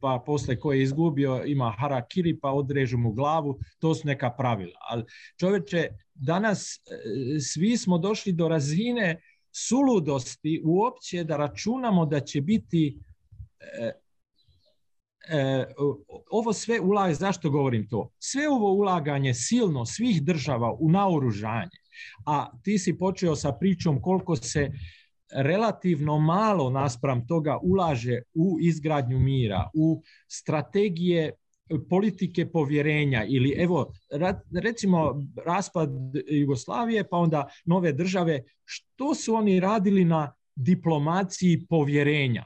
[0.00, 4.78] pa posle ko je izgubio ima harakiri pa odrežu mu glavu, to su neka pravila.
[4.90, 5.04] Ali
[5.40, 9.20] čovječe, danas e, svi smo došli do razine
[9.52, 12.98] suludosti uopće da računamo da će biti
[13.60, 13.92] e,
[15.28, 15.66] e,
[16.30, 18.10] ovo sve ulaganje, zašto govorim to?
[18.18, 21.78] Sve ovo ulaganje silno svih država u naoružanje,
[22.26, 24.70] a ti si počeo sa pričom koliko se
[25.32, 31.32] relativno malo naspram toga ulaže u izgradnju mira, u strategije
[31.88, 33.92] politike povjerenja ili evo
[34.62, 35.90] recimo raspad
[36.30, 42.44] Jugoslavije pa onda nove države, što su oni radili na diplomaciji povjerenja?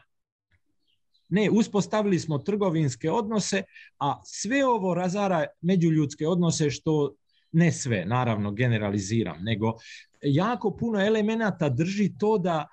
[1.29, 3.63] Ne, uspostavili smo trgovinske odnose,
[3.99, 7.15] a sve ovo razara međuljudske odnose što
[7.53, 9.75] ne sve, naravno generaliziram, nego
[10.23, 12.67] jako puno elemenata drži to da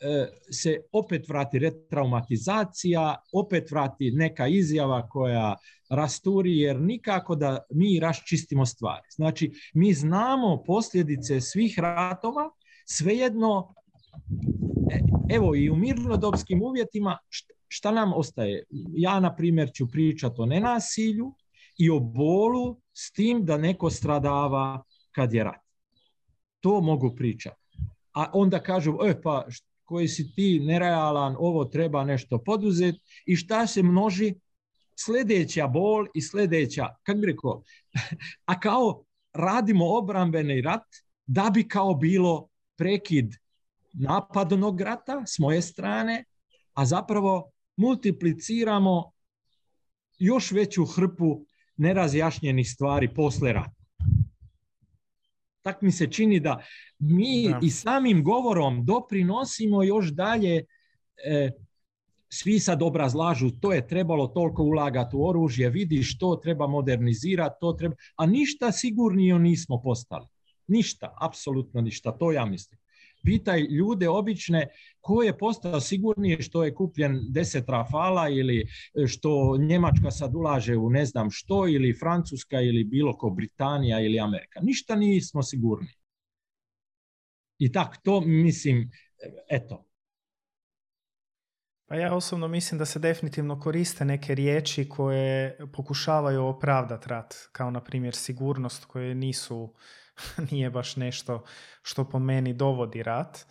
[0.00, 5.56] e, se opet vrati retraumatizacija, opet vrati neka izjava koja
[5.90, 9.06] rasturi, jer nikako da mi raščistimo stvari.
[9.10, 12.50] Znači, mi znamo posljedice svih ratova,
[12.86, 13.74] svejedno
[15.30, 17.18] evo i u mirnodopskim uvjetima
[17.68, 18.64] šta nam ostaje?
[18.96, 21.34] Ja, na primjer, ću pričati o nenasilju
[21.78, 24.82] i o bolu s tim da neko stradava
[25.12, 25.60] kad je rat.
[26.60, 27.56] To mogu pričati.
[28.12, 29.46] A onda kažu, e pa
[29.84, 34.34] koji si ti nerealan, ovo treba nešto poduzeti i šta se množi?
[34.96, 37.62] Sljedeća bol i sljedeća, kak bi rekao,
[38.50, 40.84] a kao radimo obrambeni rat
[41.26, 43.34] da bi kao bilo prekid
[43.92, 46.24] napadnog rata s moje strane,
[46.74, 49.12] a zapravo multipliciramo
[50.18, 51.46] još veću hrpu
[51.80, 53.74] nerazjašnjenih stvari posle rata.
[55.62, 56.62] Tak mi se čini da
[56.98, 60.64] mi i samim govorom doprinosimo još dalje
[61.24, 61.50] e,
[62.28, 67.72] svi sad obrazlažu to je trebalo toliko ulagati u oružje, vidiš to treba modernizirati, to
[67.72, 70.26] treba, a ništa sigurnije nismo postali.
[70.66, 72.79] Ništa, apsolutno ništa, to ja mislim.
[73.24, 74.68] Pitaj ljude obične
[75.00, 78.66] ko je postao sigurnije što je kupljen deset rafala ili
[79.06, 84.20] što Njemačka sad ulaže u ne znam što ili Francuska ili bilo ko Britanija ili
[84.20, 84.60] Amerika.
[84.62, 85.92] Ništa nismo sigurni.
[87.58, 88.90] I tak, to mislim,
[89.48, 89.86] eto,
[91.86, 97.70] pa ja osobno mislim da se definitivno koriste neke riječi koje pokušavaju opravdati rat, kao
[97.70, 99.74] na primjer sigurnost koje nisu,
[100.50, 101.44] nije baš nešto
[101.82, 103.46] što po meni dovodi rat.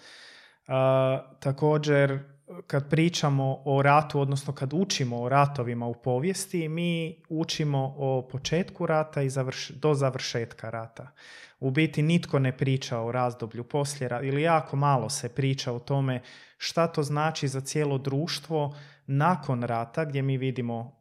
[1.40, 2.20] također,
[2.68, 8.86] kad pričamo o ratu, odnosno kad učimo o ratovima u povijesti, mi učimo o početku
[8.86, 9.30] rata i
[9.70, 11.12] do završetka rata.
[11.60, 15.80] U biti nitko ne priča o razdoblju poslije rata, ili jako malo se priča o
[15.80, 16.22] tome
[16.58, 18.76] šta to znači za cijelo društvo
[19.08, 20.99] nakon rata gdje mi vidimo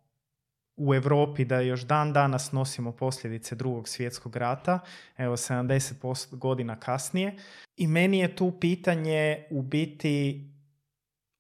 [0.79, 4.79] u Europi da još dan danas nosimo posljedice drugog svjetskog rata,
[5.17, 7.37] evo 70 godina kasnije.
[7.77, 10.45] I meni je tu pitanje u biti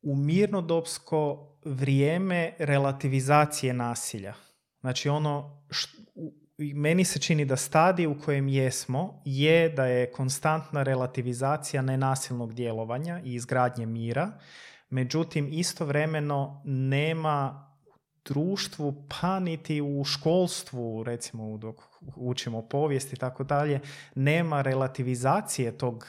[0.02, 4.34] u mirnodopsko vrijeme relativizacije nasilja.
[4.80, 5.62] Znači ono,
[6.58, 13.20] meni se čini da stadij u kojem jesmo je da je konstantna relativizacija nenasilnog djelovanja
[13.24, 14.30] i izgradnje mira,
[14.90, 17.67] međutim istovremeno nema
[18.28, 21.76] društvu pa niti u školstvu recimo dok
[22.16, 23.80] učimo povijest i tako dalje
[24.14, 26.06] nema relativizacije tog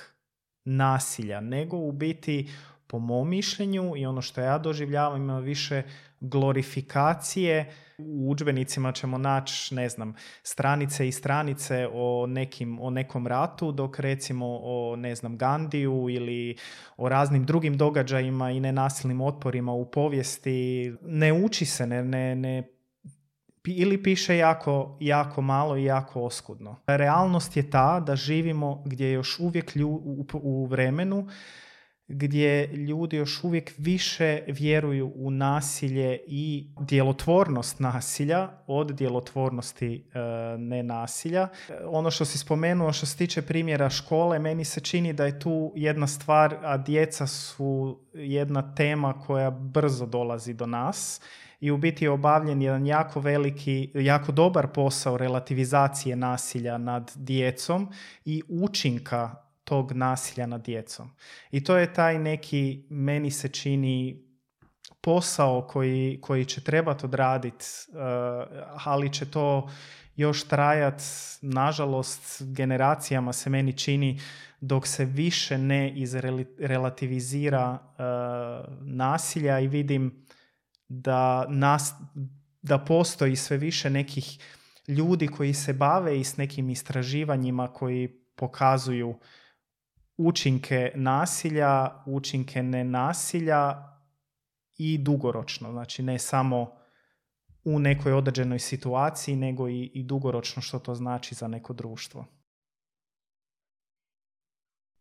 [0.66, 2.50] nasilja nego u biti
[2.88, 5.84] po mom mišljenju i ono što ja doživljavam ima više
[6.22, 10.14] glorifikacije u udžbenicima ćemo naći, ne znam,
[10.44, 16.58] stranice i stranice o, nekim, o nekom ratu, dok recimo o, ne znam, Gandiju ili
[16.98, 22.64] o raznim drugim događajima i nenasilnim otporima u povijesti ne uči se, ne, ne, ne
[23.66, 26.76] ili piše jako, jako malo i jako oskudno.
[26.88, 31.28] Realnost je ta da živimo gdje još uvijek lju, u, u vremenu
[32.10, 40.20] gdje ljudi još uvijek više vjeruju u nasilje i djelotvornost nasilja od djelotvornosti e,
[40.58, 41.48] nenasilja.
[41.86, 45.74] Ono što si spomenuo što se tiče primjera škole, meni se čini da je tu
[45.76, 51.22] jedna stvar, a djeca su jedna tema koja brzo dolazi do nas
[51.60, 57.92] i u biti je obavljen jedan jako veliki, jako dobar posao relativizacije nasilja nad djecom
[58.26, 61.12] i učinka tog nasilja nad djecom.
[61.52, 64.26] I to je taj neki, meni se čini,
[65.02, 67.96] posao koji, koji će trebati odraditi, uh,
[68.86, 69.70] ali će to
[70.16, 71.02] još trajat,
[71.42, 74.20] nažalost, generacijama se meni čini
[74.62, 77.78] dok se više ne izrelativizira uh,
[78.82, 80.26] nasilja i vidim
[80.88, 81.94] da, nas,
[82.62, 84.40] da postoji sve više nekih
[84.88, 89.20] ljudi koji se bave i s nekim istraživanjima koji pokazuju
[90.20, 93.90] učinke nasilja, učinke nenasilja
[94.78, 95.72] i dugoročno.
[95.72, 96.72] Znači ne samo
[97.64, 102.26] u nekoj određenoj situaciji, nego i, i dugoročno što to znači za neko društvo.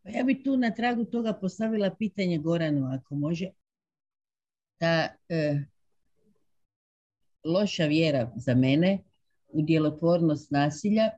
[0.03, 3.51] Pa ja bih tu na tragu toga postavila pitanje Goranu, ako može.
[4.79, 5.61] Ta e,
[7.45, 8.99] loša vjera za mene
[9.49, 11.11] u djelotvornost nasilja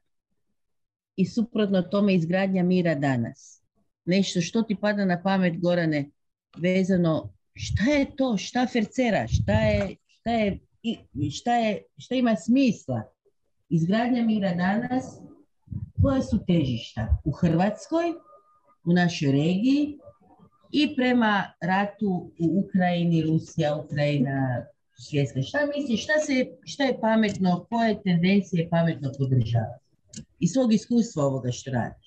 [1.17, 3.60] i suprotno tome izgradnja mira danas
[4.11, 6.11] nešto što ti pada na pamet, Gorane,
[6.57, 10.59] vezano šta je to, šta fercera, šta je, šta je,
[11.31, 13.03] šta je, šta ima smisla.
[13.69, 15.05] Izgradnja mira danas,
[16.03, 18.13] koja su težišta u Hrvatskoj,
[18.85, 19.99] u našoj regiji
[20.73, 24.67] i prema ratu u Ukrajini, Rusija, Ukrajina,
[24.99, 25.43] svjetska.
[25.43, 29.85] Šta misliš, šta, se, šta je pametno, koje tendencije je pametno podržavati?
[30.39, 32.00] Iz svog iskustva ovoga što radiš.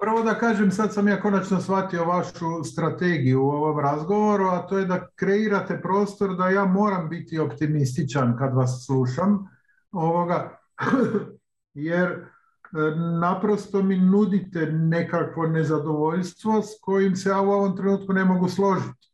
[0.00, 4.78] Prvo da kažem, sad sam ja konačno shvatio vašu strategiju u ovom razgovoru, a to
[4.78, 9.48] je da kreirate prostor da ja moram biti optimističan kad vas slušam,
[9.92, 10.58] ovoga,
[11.88, 12.26] jer e,
[13.20, 19.08] naprosto mi nudite nekakvo nezadovoljstvo s kojim se ja u ovom trenutku ne mogu složiti.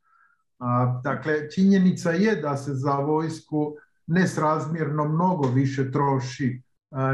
[1.02, 3.74] Dakle, činjenica je da se za vojsku
[4.06, 6.62] nesrazmjerno mnogo više troši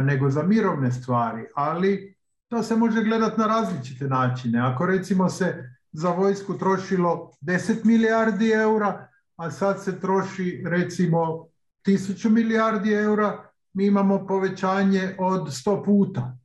[0.02, 2.17] nego za mirovne stvari, ali
[2.48, 4.60] to se može gledati na različite načine.
[4.60, 11.46] Ako recimo se za vojsku trošilo 10 milijardi eura, a sad se troši recimo
[11.86, 16.38] 1000 milijardi eura, mi imamo povećanje od 100 puta.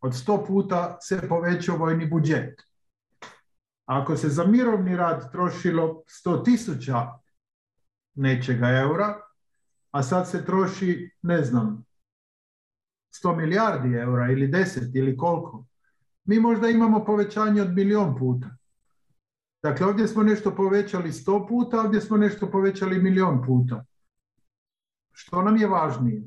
[0.00, 2.62] Od 100 puta se povećao vojni budžet.
[3.84, 7.06] Ako se za mirovni rad trošilo 100 tisuća
[8.14, 9.20] nečega eura,
[9.90, 11.85] a sad se troši, ne znam,
[13.10, 15.66] 100 milijardi eura ili 10 ili koliko,
[16.24, 18.56] mi možda imamo povećanje od milion puta.
[19.62, 23.84] Dakle, ovdje smo nešto povećali 100 puta, ovdje smo nešto povećali milion puta.
[25.12, 26.22] Što nam je važnije?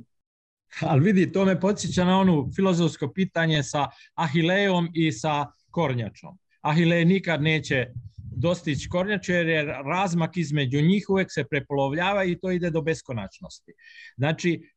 [0.81, 6.37] Ali vidi, to me podsjeća na ono filozofsko pitanje sa Ahilejom i sa Kornjačom.
[6.61, 12.51] Ahile nikad neće dostići kornjaču jer je razmak između njih uvijek se prepolovljava i to
[12.51, 13.71] ide do beskonačnosti.
[14.17, 14.71] Znači,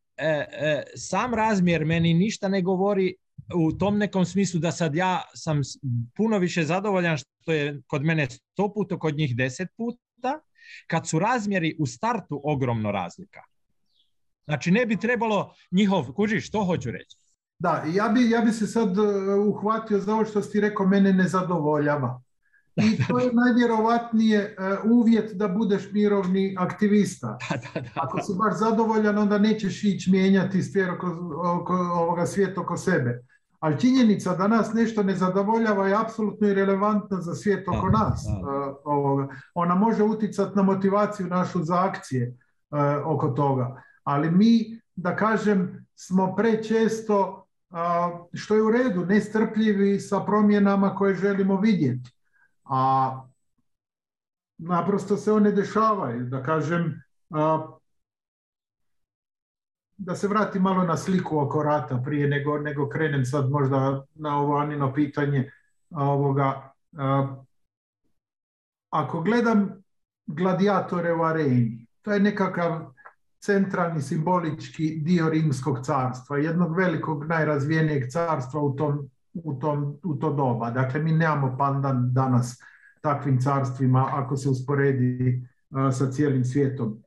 [0.97, 3.15] sam razmjer meni ništa ne govori
[3.55, 5.61] u tom nekom smislu da sad ja sam
[6.17, 10.41] puno više zadovoljan što je kod mene sto puta, kod njih deset puta,
[10.87, 13.41] kad su razmjeri u startu ogromno razlika.
[14.45, 17.17] Znači ne bi trebalo njihov, kuži što hoću reći?
[17.59, 19.07] Da, ja bi, ja bi se sad uh,
[19.47, 22.23] uhvatio za ovo što si rekao, mene ne zadovoljava.
[22.77, 27.39] I to je najvjerovatnije uh, uvjet da budeš mirovni aktivista.
[27.95, 31.07] Ako si baš zadovoljan, onda nećeš ići mijenjati svijet oko,
[31.61, 33.25] oko, ovoga svijeta oko sebe.
[33.61, 38.25] Ali činjenica da nas nešto ne zadovoljava je apsolutno irelevantna za svijet oko nas.
[38.85, 39.29] Ovoga.
[39.55, 42.37] Ona može utjecati na motivaciju našu za akcije
[43.05, 43.83] oko toga.
[44.05, 47.47] Ali mi, da kažem, smo prečesto
[48.33, 52.11] što je u redu, nestrpljivi sa promjenama koje želimo vidjeti.
[52.75, 53.21] A
[54.59, 57.03] naprosto se one dešavaju, da kažem,
[59.97, 64.39] da se vrati malo na sliku oko rata prije nego, nego krenem sad možda na
[64.39, 65.51] ovo Anino pitanje
[65.91, 66.73] ovoga.
[68.91, 69.83] Ako gledam
[70.27, 72.93] gladiatore u areni, to je nekakav
[73.39, 80.33] centralni simbolički dio rimskog carstva, jednog velikog najrazvijenijeg carstva u, tom, u, tom, u to
[80.33, 80.71] doba.
[80.71, 82.61] Dakle, mi nemamo pandan danas
[83.01, 85.43] takvim carstvima ako se usporedi
[85.93, 87.03] sa cijelim svijetom.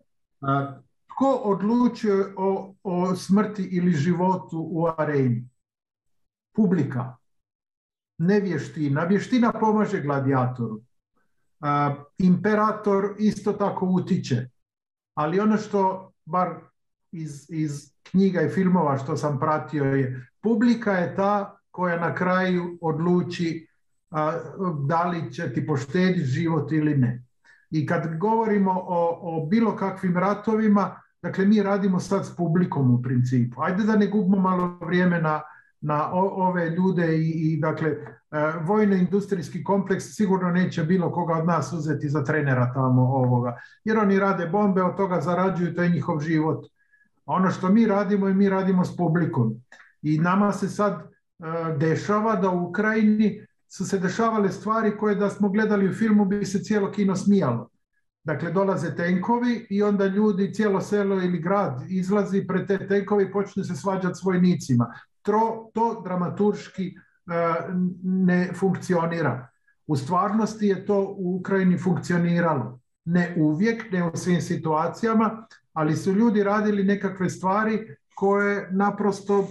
[1.16, 5.50] tko odlučuje o, o smrti ili životu u areni?
[6.56, 7.16] Publika.
[8.18, 9.04] Ne vještina.
[9.04, 10.82] Vještina pomaže gladijatoru.
[12.18, 14.50] imperator isto tako utiče.
[15.14, 16.56] Ali ono što bar
[17.12, 22.78] iz, iz knjiga i filmova što sam pratio je publika je ta koja na kraju
[22.82, 23.68] odluči
[24.12, 24.32] a,
[24.88, 27.24] da li će ti poštediti život ili ne.
[27.72, 33.02] I kad govorimo o, o bilo kakvim ratovima, dakle mi radimo sad s publikom u
[33.02, 33.62] principu.
[33.62, 35.42] Ajde da ne gubimo malo vrijeme na,
[35.82, 37.98] na ove ljude i, i dakle e,
[38.62, 44.20] vojno-industrijski kompleks sigurno neće bilo koga od nas uzeti za trenera tamo ovoga, jer oni
[44.20, 46.66] rade bombe, od toga zarađuju, to je njihov život.
[47.26, 49.54] A ono što mi radimo i mi radimo s publikom.
[50.02, 51.15] I nama se sad
[51.78, 56.46] dešava da u Ukrajini su se dešavale stvari koje da smo gledali u filmu bi
[56.46, 57.70] se cijelo kino smijalo.
[58.24, 63.32] Dakle, dolaze tenkovi i onda ljudi, cijelo selo ili grad izlazi pred te tenkovi i
[63.32, 64.94] počne se svađati s vojnicima
[65.74, 66.94] to dramaturški e,
[68.04, 69.48] ne funkcionira.
[69.88, 72.80] U stvarnosti je to u Ukrajini funkcioniralo.
[73.06, 79.48] Ne uvijek, ne u svim situacijama, ali su ljudi radili nekakve stvari koje naprosto,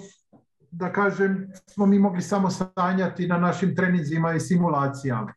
[0.77, 5.33] da kažem, smo mi mogli samo sanjati na našim trenizima i simulacijama.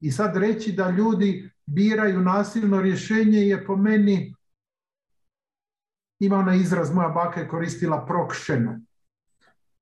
[0.00, 4.34] I sad reći da ljudi biraju nasilno rješenje je po meni,
[6.18, 8.80] ima onaj izraz, moja baka je koristila prokšeno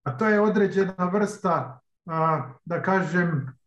[0.09, 1.81] a to je određena vrsta,
[2.65, 3.59] da kažem,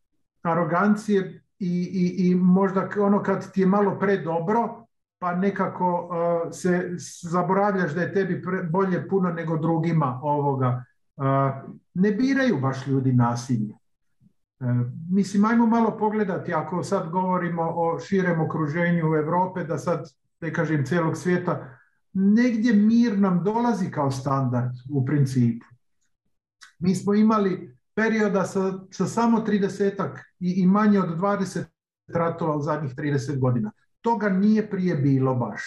[0.43, 4.85] arogancije i, i, i možda ono kad ti je malo predobro,
[5.19, 6.09] pa nekako
[6.51, 6.89] se
[7.21, 10.83] zaboravljaš da je tebi bolje puno nego drugima ovoga.
[11.93, 13.73] Ne biraju baš ljudi nasilje.
[14.59, 14.65] E,
[15.09, 20.09] mislim, ajmo malo pogledati, ako sad govorimo o širem okruženju Europe, da sad,
[20.41, 21.77] ne kažem, cijelog svijeta,
[22.13, 25.65] negdje mir nam dolazi kao standard u principu.
[26.79, 30.09] Mi smo imali perioda sa, sa samo 30
[30.39, 31.63] i, i manje od 20
[32.07, 33.71] ratova u zadnjih 30 godina.
[34.01, 35.63] Toga nije prije bilo baš.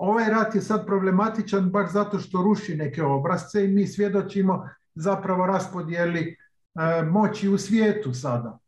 [0.00, 5.46] Ovaj rat je sad problematičan baš zato što ruši neke obrazce i mi svjedočimo zapravo
[5.46, 8.58] raspodjeli e, moći u svijetu sada.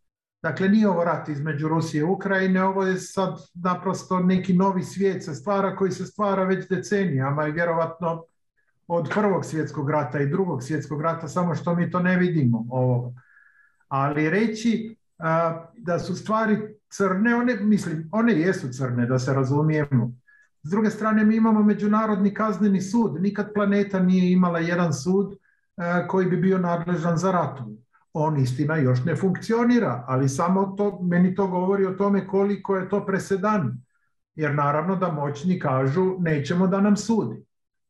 [0.43, 5.25] Dakle, nije ovo rat između Rusije i Ukrajine, ovo je sad naprosto neki novi svijet
[5.25, 8.25] se stvara koji se stvara već decenijama i vjerovatno
[8.87, 12.67] od prvog svjetskog rata i drugog svjetskog rata, samo što mi to ne vidimo.
[12.71, 13.15] Ovo.
[13.89, 14.97] Ali reći
[15.77, 16.59] da su stvari
[16.89, 20.22] crne, one, mislim, one jesu crne, da se razumijemo.
[20.63, 23.23] S druge strane, mi imamo Međunarodni kazneni sud.
[23.23, 25.35] Nikad planeta nije imala jedan sud
[26.09, 27.77] koji bi bio nadležan za ratu.
[28.13, 32.89] On istina još ne funkcionira, ali samo to, meni to govori o tome koliko je
[32.89, 33.83] to presedan.
[34.35, 37.45] Jer naravno da moćni kažu nećemo da nam sudi.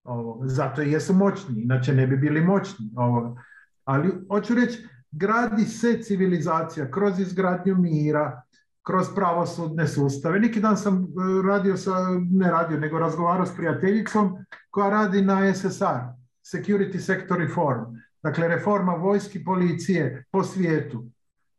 [0.05, 2.91] Ovo, zato i jesu moćni, inače ne bi bili moćni.
[2.97, 3.37] Ovo.
[3.85, 8.43] Ali hoću reći, gradi se civilizacija kroz izgradnju mira,
[8.83, 10.41] kroz pravosudne sustave.
[10.41, 11.07] Neki dan sam e,
[11.49, 11.93] radio sa,
[12.31, 14.37] ne radio, nego razgovarao s prijateljicom
[14.71, 16.01] koja radi na SSR,
[16.53, 17.85] Security Sector Reform,
[18.23, 21.05] dakle reforma vojski policije po svijetu.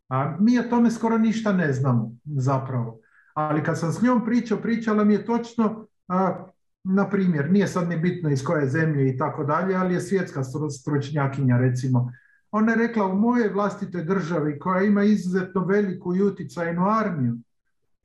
[0.08, 3.00] A mi o tome skoro ništa ne znamo zapravo.
[3.34, 6.46] Ali kad sam s njom pričao, pričala mi je točno, a,
[6.84, 10.42] na primjer, nije sad ni bitno iz koje zemlje i tako dalje, ali je svjetska
[10.80, 12.12] stručnjakinja recimo,
[12.56, 17.36] ona je rekla u mojoj vlastitoj državi koja ima izuzetno veliku i uticajnu armiju,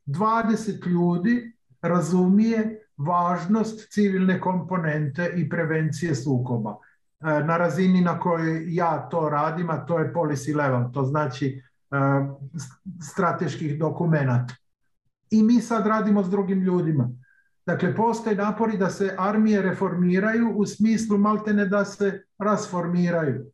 [0.05, 6.77] 20 ljudi razumije važnost civilne komponente i prevencije sukoba.
[7.19, 11.61] E, na razini na kojoj ja to radim, a to je policy level, to znači
[11.91, 11.97] e,
[13.11, 14.55] strateških dokumenata.
[15.31, 17.09] I mi sad radimo s drugim ljudima.
[17.65, 23.51] Dakle, postoje napori da se armije reformiraju u smislu maltene da se rasformiraju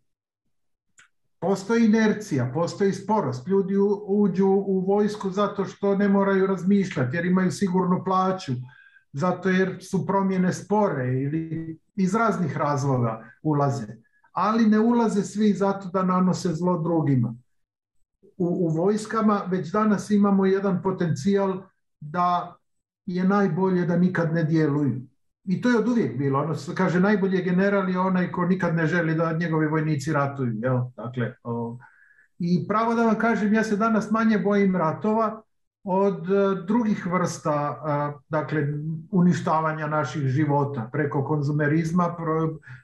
[1.39, 3.47] postoji inercija, postoji sporost.
[3.47, 3.75] Ljudi
[4.07, 8.53] uđu u vojsku zato što ne moraju razmišljati jer imaju sigurnu plaću,
[9.13, 13.87] zato jer su promjene spore ili iz raznih razloga ulaze.
[14.31, 17.35] Ali ne ulaze svi zato da nanose zlo drugima.
[18.37, 21.61] U, u vojskama već danas imamo jedan potencijal
[21.99, 22.55] da
[23.05, 25.01] je najbolje da nikad ne djeluju.
[25.45, 26.39] I to je od uvijek bilo.
[26.39, 30.53] Ono kaže najbolji general je onaj ko nikad ne želi da njegovi vojnici ratuju.
[30.61, 30.79] Jel?
[30.95, 31.33] Dakle,
[32.39, 35.41] I pravo da vam kažem, ja se danas manje bojim ratova
[35.83, 37.81] od e, drugih vrsta
[38.29, 38.67] dakle,
[39.11, 42.15] uništavanja naših života preko konzumerizma,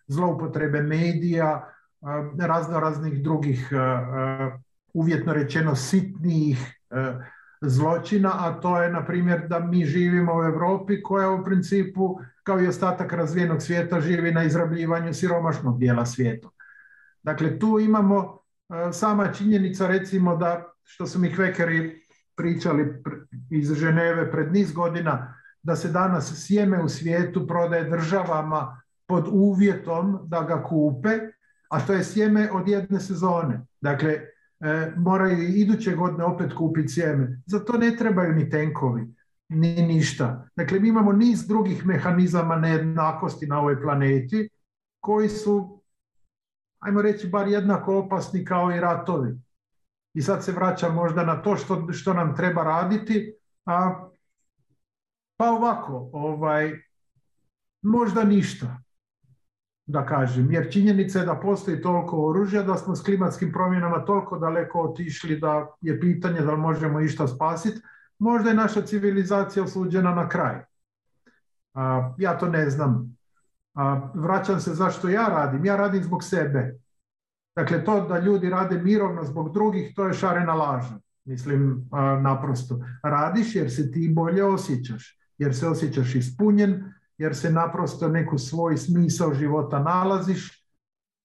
[0.07, 1.67] zloupotrebe medija,
[2.39, 3.69] razno raznih drugih
[4.93, 6.81] uvjetno rečeno sitnijih
[7.61, 12.61] zločina, a to je na primjer da mi živimo u Europi koja u principu kao
[12.61, 16.49] i ostatak razvijenog svijeta živi na izrabljivanju siromašnog dijela svijeta.
[17.23, 18.39] Dakle, tu imamo
[18.69, 22.01] e, sama činjenica recimo da, što su mi kvekeri
[22.35, 23.03] pričali
[23.49, 30.19] iz Ženeve pred niz godina, da se danas sjeme u svijetu prodaje državama pod uvjetom
[30.23, 31.19] da ga kupe,
[31.69, 33.65] a to je sjeme od jedne sezone.
[33.81, 37.41] Dakle, e, moraju iduće godine opet kupiti sjeme.
[37.45, 39.13] Za to ne trebaju ni tenkovi
[39.51, 40.47] ni ništa.
[40.55, 44.49] Dakle, mi imamo niz drugih mehanizama nejednakosti na ovoj planeti
[44.99, 45.83] koji su,
[46.79, 49.39] ajmo reći, bar jednako opasni kao i ratovi.
[50.13, 53.33] I sad se vraća možda na to što, što nam treba raditi.
[53.65, 54.07] A,
[55.37, 56.71] pa ovako, ovaj,
[57.81, 58.77] možda ništa,
[59.85, 60.51] da kažem.
[60.51, 65.39] Jer činjenica je da postoji toliko oružja, da smo s klimatskim promjenama toliko daleko otišli
[65.39, 67.81] da je pitanje da li možemo išta spasiti
[68.21, 70.61] možda je naša civilizacija osuđena na kraj.
[72.17, 73.17] Ja to ne znam.
[73.73, 75.65] A, vraćam se zašto ja radim.
[75.65, 76.75] Ja radim zbog sebe.
[77.55, 80.99] Dakle, to da ljudi rade mirovno zbog drugih, to je šarena laža.
[81.25, 81.89] Mislim,
[82.21, 82.79] naprosto.
[83.03, 85.17] Radiš jer se ti bolje osjećaš.
[85.37, 90.65] Jer se osjećaš ispunjen, jer se naprosto neku svoj smisao života nalaziš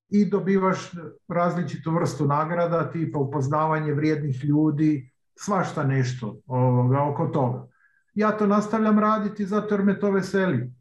[0.09, 0.93] i dobivaš
[1.29, 7.67] različitu vrstu nagrada, tipa upoznavanje vrijednih ljudi, svašta nešto ovoga, oko toga.
[8.15, 10.73] Ja to nastavljam raditi zato jer me to veseli.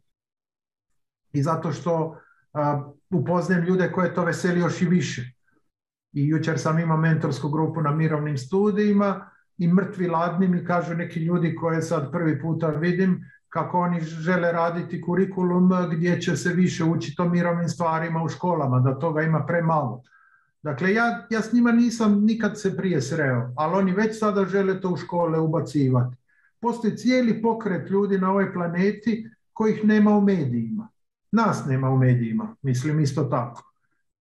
[1.32, 2.16] I zato što
[2.52, 5.32] a, upoznajem ljude koje to veseli još i više.
[6.12, 11.20] I jučer sam imao mentorsku grupu na mirovnim studijima i mrtvi ladni mi kažu neki
[11.20, 16.84] ljudi koje sad prvi puta vidim kako oni žele raditi kurikulum gdje će se više
[16.84, 20.02] učiti o mirovnim stvarima u školama, da toga ima premalo.
[20.66, 24.80] Dakle, ja, ja s njima nisam nikad se prije sreo, ali oni već sada žele
[24.80, 26.16] to u škole ubacivati.
[26.60, 30.88] Postoji cijeli pokret ljudi na ovoj planeti kojih nema u medijima.
[31.32, 33.62] Nas nema u medijima, mislim isto tako.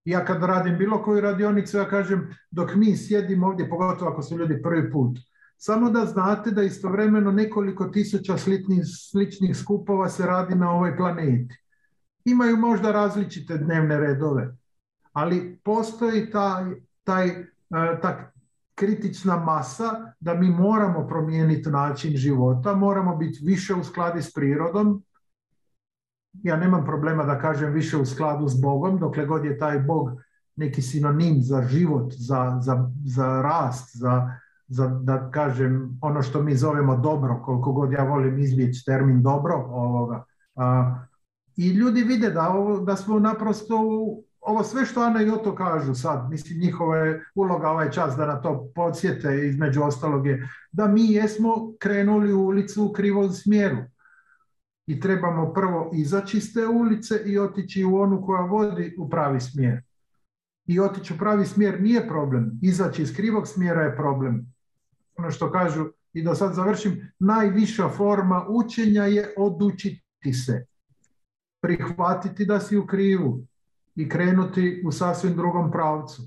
[0.06, 4.38] Ja kad radim bilo koju radionicu, ja kažem, dok mi sjedimo ovdje, pogotovo ako su
[4.38, 5.18] ljudi prvi put,
[5.58, 8.82] samo da znate da istovremeno nekoliko tisuća sličnih,
[9.12, 11.56] sličnih skupova se radi na ovoj planeti.
[12.26, 14.56] Imaju možda različite dnevne redove,
[15.16, 16.64] ali postoji taj,
[17.04, 17.46] taj, e,
[18.02, 18.32] ta
[18.76, 25.04] kritična masa da mi moramo promijeniti način života, moramo biti više u skladi s prirodom.
[26.34, 30.10] Ja nemam problema da kažem više u skladu s Bogom, dokle god je taj Bog
[30.56, 34.32] neki sinonim za život, za, za, za rast, za,
[34.68, 39.56] za, da kažem ono što mi zovemo dobro, koliko god ja volim izbjeći termin dobro
[39.70, 40.26] ovoga.
[41.58, 42.54] I ljudi vide da,
[42.86, 43.76] da smo naprosto
[44.46, 48.26] ovo sve što Ana i Oto kažu sad, mislim njihova je uloga ovaj čas da
[48.26, 53.78] na to podsjete između ostalog je da mi jesmo krenuli u ulicu u krivom smjeru
[54.88, 59.42] i trebamo prvo izaći iz te ulice i otići u onu koja vodi u pravi
[59.42, 59.82] smjer.
[60.66, 64.54] I otići u pravi smjer nije problem, izaći iz krivog smjera je problem.
[65.18, 70.66] Ono što kažu, i da sad završim, najviša forma učenja je odučiti se.
[71.62, 73.46] Prihvatiti da si u krivu,
[73.96, 76.22] i krenuti u sasvim drugom pravcu.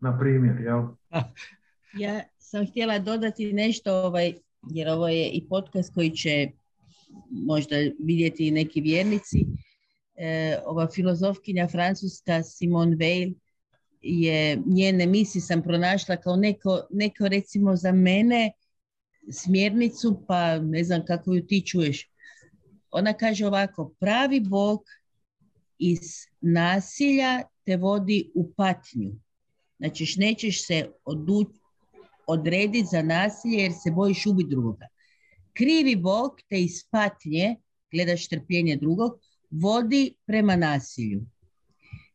[0.00, 0.82] Na primjer, jel?
[1.98, 4.34] Ja sam htjela dodati nešto, ovaj,
[4.70, 6.50] jer ovo je i podcast koji će
[7.30, 9.46] možda vidjeti i neki vjernici.
[10.14, 13.34] E, ova filozofkinja francuska Simone Weil
[14.00, 18.52] je, njene misli sam pronašla kao neko, neko recimo za mene
[19.32, 22.10] smjernicu, pa ne znam kako ju ti čuješ.
[22.90, 24.84] Ona kaže ovako, pravi Bog
[25.78, 26.00] iz
[26.40, 29.12] nasilja te vodi u patnju.
[29.78, 30.90] Znači, nećeš se
[32.26, 34.86] odrediti za nasilje jer se bojiš ubiti drugoga.
[35.52, 37.56] Krivi Bog te iz patnje,
[37.92, 39.12] gledaš trpljenje drugog,
[39.50, 41.22] vodi prema nasilju.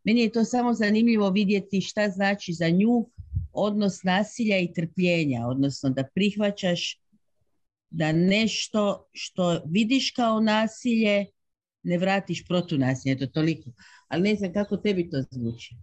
[0.03, 3.09] Meni je to samo zanimljivo vidjeti šta znači za nju
[3.53, 7.01] odnos nasilja i trpljenja, odnosno da prihvaćaš
[7.89, 11.25] da nešto što vidiš kao nasilje
[11.89, 13.71] ne vratiš protunasilje, to toliko.
[14.07, 15.75] Ali ne znam kako tebi to zvuči.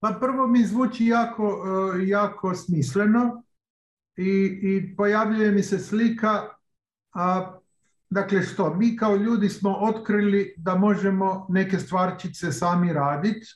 [0.00, 1.62] Pa prvo mi zvuči jako,
[1.96, 3.42] e, jako smisleno
[4.16, 4.30] i,
[4.62, 6.48] i pojavljuje mi se slika,
[7.14, 7.58] a,
[8.10, 13.46] dakle što, mi kao ljudi smo otkrili da možemo neke stvarčice sami raditi,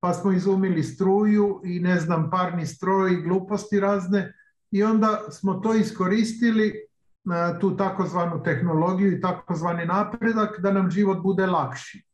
[0.00, 4.32] pa smo izumili struju i ne znam parni stroj i gluposti razne
[4.70, 6.86] i onda smo to iskoristili
[7.60, 12.04] tu takozvanu tehnologiju i takozvani napredak da nam život bude lakši.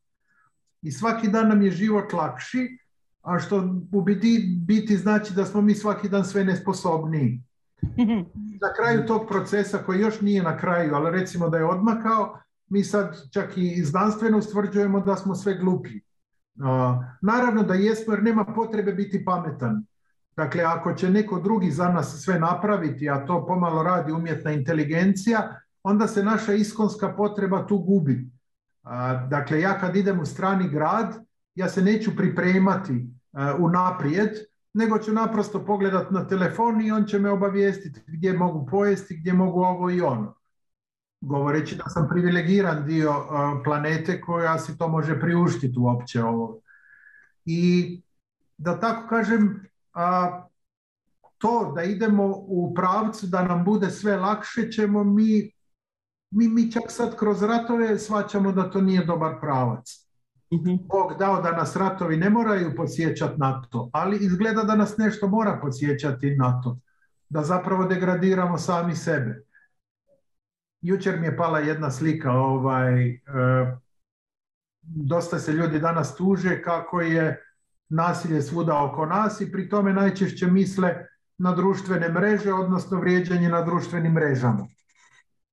[0.83, 2.79] I svaki dan nam je život lakši,
[3.23, 7.43] a što u biti, biti znači da smo mi svaki dan sve nesposobniji.
[8.65, 12.39] Na kraju tog procesa koji još nije na kraju, ali recimo da je odmakao,
[12.69, 16.01] mi sad čak i znanstveno ustvrđujemo da smo sve gluplji.
[17.23, 19.85] Naravno da jesmo jer nema potrebe biti pametan.
[20.37, 25.61] Dakle, ako će neko drugi za nas sve napraviti, a to pomalo radi umjetna inteligencija,
[25.83, 28.31] onda se naša iskonska potreba tu gubi.
[29.28, 31.24] Dakle, ja kad idem u strani grad,
[31.55, 33.07] ja se neću pripremati
[33.59, 34.31] u naprijed,
[34.74, 39.33] nego ću naprosto pogledat na telefon i on će me obavijestiti gdje mogu pojesti, gdje
[39.33, 40.35] mogu ovo i ono.
[41.20, 43.14] Govoreći da sam privilegiran dio
[43.64, 46.61] planete koja si to može priuštiti uopće ovo.
[47.45, 48.03] I
[48.59, 50.43] da tako kažem, a,
[51.38, 55.53] to da idemo u pravcu da nam bude sve lakše ćemo mi,
[56.30, 60.07] mi, mi čak sad kroz ratove svaćamo da to nije dobar pravac.
[60.53, 64.97] mm Bog dao da nas ratovi ne moraju podsjećati na to, ali izgleda da nas
[64.97, 66.78] nešto mora podsjećati na to.
[67.28, 69.45] Da zapravo degradiramo sami sebe.
[70.80, 73.18] Jučer mi je pala jedna slika, ovaj, e,
[74.82, 77.49] dosta se ljudi danas tuže kako je
[77.91, 80.95] nasilje svuda oko nas i pri tome najčešće misle
[81.38, 84.66] na društvene mreže, odnosno vrijeđanje na društvenim mrežama.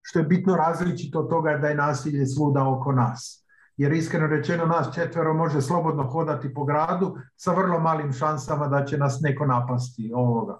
[0.01, 3.45] Što je bitno različito od toga da je nasilje svuda oko nas.
[3.77, 8.85] Jer iskreno rečeno nas četvero može slobodno hodati po gradu sa vrlo malim šansama da
[8.85, 10.59] će nas neko napasti ovoga.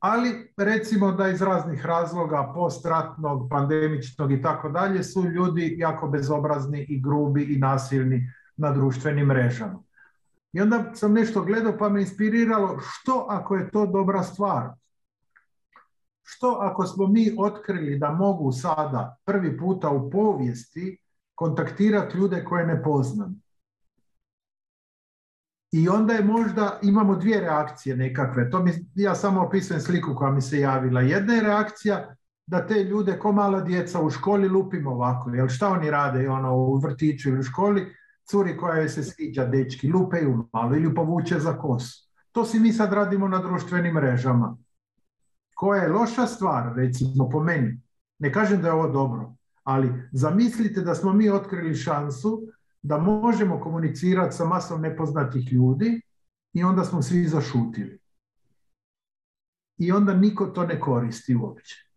[0.00, 6.86] Ali recimo da iz raznih razloga postratnog, pandemičnog i tako dalje su ljudi jako bezobrazni
[6.88, 9.87] i grubi i nasilni na društvenim mrežama.
[10.52, 14.68] I onda sam nešto gledao pa me inspiriralo što ako je to dobra stvar.
[16.22, 20.98] Što ako smo mi otkrili da mogu sada prvi puta u povijesti
[21.34, 23.42] kontaktirati ljude koje ne poznam.
[25.72, 30.30] I onda je možda, imamo dvije reakcije nekakve, to mi, ja samo opisujem sliku koja
[30.30, 31.00] mi se javila.
[31.00, 32.14] Jedna je reakcija
[32.46, 36.56] da te ljude ko mala djeca u školi lupimo ovako, jel šta oni rade ono,
[36.56, 37.94] u vrtiću ili u školi,
[38.30, 42.08] curi koja joj se sviđa, dečki, lupe ju malo ili povuče za kosu.
[42.32, 44.56] To si mi sad radimo na društvenim mrežama.
[45.54, 47.80] Koja je loša stvar, recimo po meni.
[48.18, 52.42] Ne kažem da je ovo dobro, ali zamislite da smo mi otkrili šansu
[52.82, 56.00] da možemo komunicirati sa masom nepoznatih ljudi
[56.52, 57.98] i onda smo svi zašutili.
[59.78, 61.87] I onda niko to ne koristi uopće.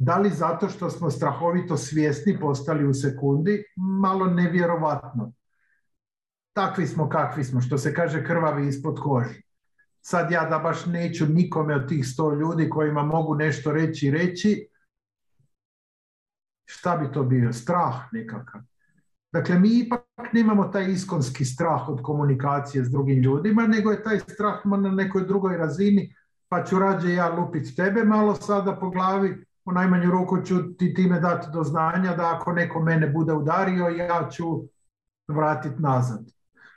[0.00, 3.64] Da li zato što smo strahovito svjesni postali u sekundi?
[3.76, 5.32] Malo nevjerovatno.
[6.52, 9.42] Takvi smo kakvi smo, što se kaže krvavi ispod koži.
[10.00, 14.68] Sad ja da baš neću nikome od tih sto ljudi kojima mogu nešto reći reći,
[16.64, 17.52] šta bi to bio?
[17.52, 18.60] Strah nekakav.
[19.32, 24.18] Dakle, mi ipak nemamo taj iskonski strah od komunikacije s drugim ljudima, nego je taj
[24.18, 26.14] strah na nekoj drugoj razini,
[26.48, 30.94] pa ću rađe ja lupit tebe malo sada po glavi, u najmanju ruku ću ti
[30.94, 34.44] time dati do znanja da ako neko mene bude udario, ja ću
[35.28, 36.30] vratiti nazad.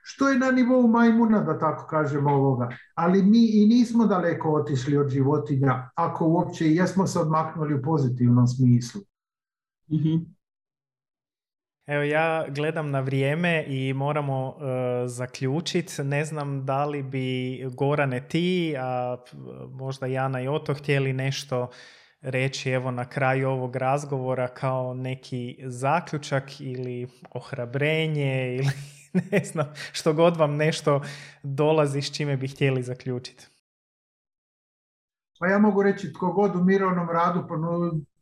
[0.05, 2.69] Što je na nivou majmuna, da tako kažem ovoga.
[2.95, 8.47] Ali mi i nismo daleko otišli od životinja, ako uopće jesmo se odmaknuli u pozitivnom
[8.47, 9.01] smislu.
[9.91, 10.33] mm
[11.85, 14.63] Evo ja gledam na vrijeme i moramo uh,
[15.05, 16.03] zaključiti.
[16.03, 19.17] Ne znam da li bi Gorane ti, a
[19.71, 21.67] možda Jana i Oto htjeli nešto
[22.23, 28.69] reći evo na kraju ovog razgovora kao neki zaključak ili ohrabrenje ili
[29.31, 31.01] ne znam što god vam nešto
[31.43, 33.47] dolazi s čime bi htjeli zaključiti.
[35.39, 37.47] Pa ja mogu reći tko god u mirovnom radu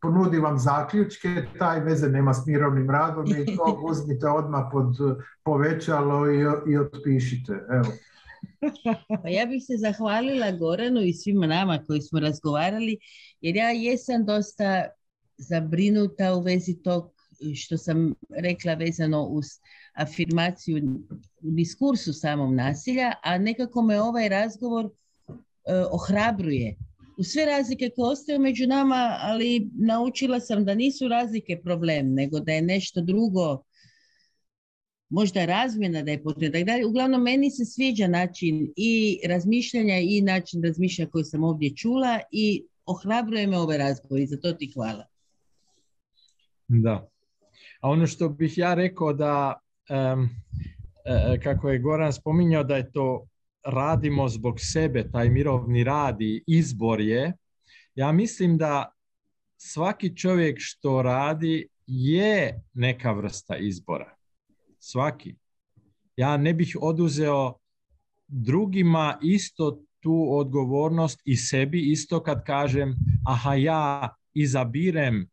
[0.02, 4.96] ponudi vam zaključke, taj veze nema s mirovnim radom i to uzmite odmah pod
[5.44, 6.40] povećalo i,
[6.72, 7.54] i otpišite.
[7.72, 7.92] Evo.
[9.24, 12.98] Pa ja bih se zahvalila Goranu i svima nama koji smo razgovarali,
[13.42, 14.88] jer ja jesam dosta
[15.38, 17.14] zabrinuta u vezi tog
[17.56, 19.46] što sam rekla vezano uz
[19.94, 20.78] afirmaciju
[21.42, 24.90] u diskursu samom nasilja, a nekako me ovaj razgovor e,
[25.92, 26.76] ohrabruje
[27.18, 32.40] u sve razlike koje ostaju među nama, ali naučila sam da nisu razlike problem, nego
[32.40, 33.64] da je nešto drugo,
[35.10, 36.78] možda razmjena da je potrebna.
[36.88, 42.66] Uglavnom, meni se sviđa način i razmišljanja i način razmišljanja koji sam ovdje čula i
[42.92, 45.06] ohrabruje me ovaj razgovor i za to ti hvala.
[46.68, 47.08] Da.
[47.82, 53.28] A ono što bih ja rekao da, e, kako je Goran spominjao, da je to
[53.66, 57.34] radimo zbog sebe, taj mirovni rad i izbor je,
[57.96, 58.92] ja mislim da
[59.58, 64.16] svaki čovjek što radi je neka vrsta izbora.
[64.80, 65.36] Svaki.
[66.16, 67.54] Ja ne bih oduzeo
[68.28, 72.96] drugima isto tu odgovornost i sebi isto kad kažem
[73.26, 75.30] aha ja izabirem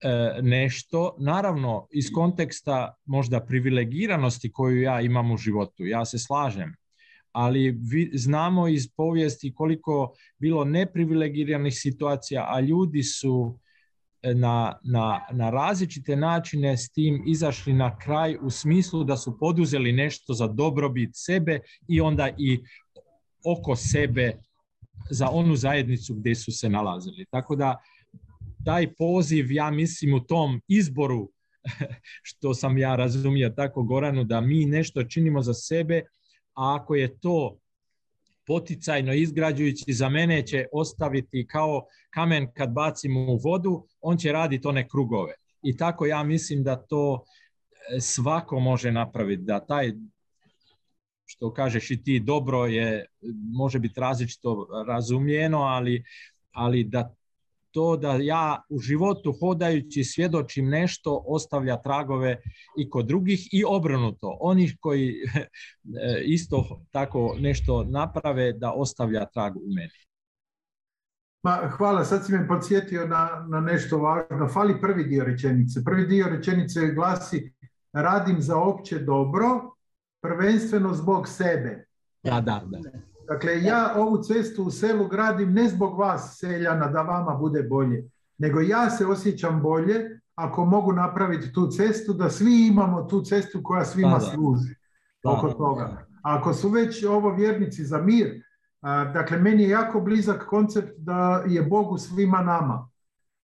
[0.00, 6.74] e, nešto, naravno iz konteksta možda privilegiranosti koju ja imam u životu, ja se slažem,
[7.32, 13.58] ali vi, znamo iz povijesti koliko bilo neprivilegiranih situacija, a ljudi su
[14.22, 19.38] e, na, na, na različite načine s tim izašli na kraj u smislu da su
[19.38, 22.60] poduzeli nešto za dobrobit sebe i onda i
[23.44, 24.32] oko sebe
[25.10, 27.26] za onu zajednicu gdje su se nalazili.
[27.30, 27.76] Tako da
[28.64, 31.30] taj poziv, ja mislim, u tom izboru,
[32.28, 36.02] što sam ja razumio tako Goranu, da mi nešto činimo za sebe,
[36.54, 37.58] a ako je to
[38.46, 44.68] poticajno izgrađujući za mene će ostaviti kao kamen kad bacimo u vodu, on će raditi
[44.68, 45.32] one krugove.
[45.62, 47.24] I tako ja mislim da to
[47.96, 49.92] e, svako može napraviti, da taj
[51.30, 53.06] što kažeš i ti dobro je,
[53.52, 56.04] može biti različito razumijeno, ali,
[56.52, 57.14] ali da
[57.70, 62.36] to da ja u životu hodajući svjedočim nešto ostavlja tragove
[62.78, 64.36] i kod drugih i obrnuto.
[64.40, 65.14] Onih koji
[66.36, 70.00] isto tako nešto naprave da ostavlja trag u meni.
[71.42, 74.48] Ma, hvala, sad si me podsjetio na, na nešto važno.
[74.48, 75.84] Fali prvi dio rečenice.
[75.84, 77.52] Prvi dio rečenice glasi
[77.92, 79.74] radim za opće dobro,
[80.22, 81.86] prvenstveno zbog sebe.
[82.22, 82.78] Da, da, da.
[83.28, 88.10] Dakle, ja ovu cestu u selu gradim ne zbog vas, seljana, da vama bude bolje,
[88.38, 93.60] nego ja se osjećam bolje ako mogu napraviti tu cestu, da svi imamo tu cestu
[93.62, 94.74] koja svima služi.
[95.24, 96.06] Oko toga.
[96.22, 98.42] ako su već ovo vjernici za mir,
[99.14, 102.88] dakle, meni je jako blizak koncept da je Bogu svima nama.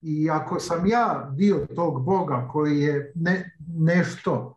[0.01, 4.56] I ako sam ja dio tog Boga koji je ne, nešto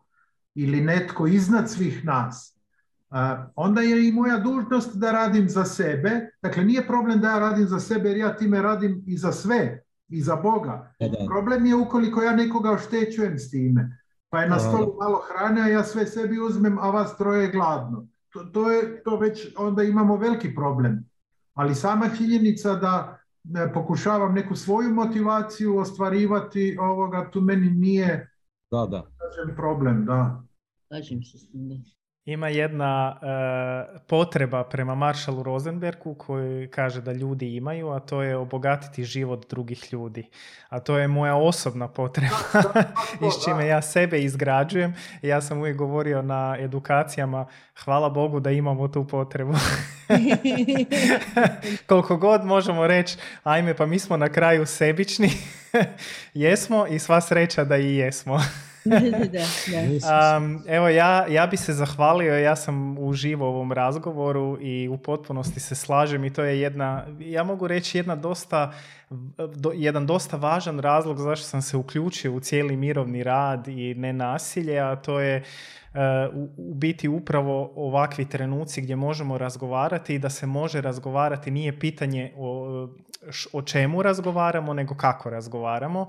[0.62, 2.58] ili netko iznad svih nas,
[3.56, 6.10] onda je i moja dužnost da radim za sebe.
[6.42, 9.82] Dakle, nije problem da ja radim za sebe jer ja time radim i za sve,
[10.08, 10.94] i za Boga.
[11.28, 13.98] Problem je ukoliko ja nekoga oštećujem s time.
[14.28, 17.50] Pa je na stolu malo hrane, a ja sve sebi uzmem, a vas troje je
[17.50, 18.06] gladno.
[18.32, 21.04] To, to, je, to već onda imamo veliki problem.
[21.54, 23.18] Ali sama činjenica da
[23.74, 28.30] pokušavam neku svoju motivaciju ostvarivati ovoga, tu meni nije
[28.70, 29.06] da, da.
[29.56, 30.42] problem, da.
[31.24, 31.46] Se s
[32.24, 38.36] ima jedna e, potreba prema Maršalu Rosenbergu koji kaže da ljudi imaju, a to je
[38.36, 40.28] obogatiti život drugih ljudi.
[40.68, 42.36] A to je moja osobna potreba
[43.26, 44.94] i s čime ja sebe izgrađujem.
[45.22, 47.46] Ja sam uvijek govorio na edukacijama,
[47.84, 49.52] hvala Bogu da imamo tu potrebu.
[51.88, 55.30] Koliko god možemo reći, ajme pa mi smo na kraju sebični,
[56.34, 58.40] jesmo i sva sreća da i jesmo.
[60.36, 64.98] Um, evo ja, ja bi se zahvalio, ja sam uživo u ovom razgovoru i u
[64.98, 68.72] potpunosti se slažem i to je jedna, ja mogu reći jedna dosta,
[69.74, 74.96] jedan dosta važan razlog zašto sam se uključio u cijeli mirovni rad i nenasilje, a
[74.96, 75.42] to je
[76.56, 82.32] u biti upravo ovakvi trenuci gdje možemo razgovarati i da se može razgovarati nije pitanje
[82.36, 82.88] o,
[83.52, 86.06] o čemu razgovaramo nego kako razgovaramo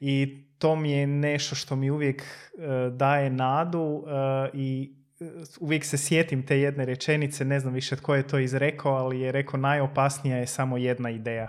[0.00, 5.24] i to mi je nešto što mi uvijek e, daje nadu e, i e,
[5.60, 9.32] uvijek se sjetim te jedne rečenice, ne znam više tko je to izrekao, ali je
[9.32, 11.48] rekao najopasnija je samo jedna ideja.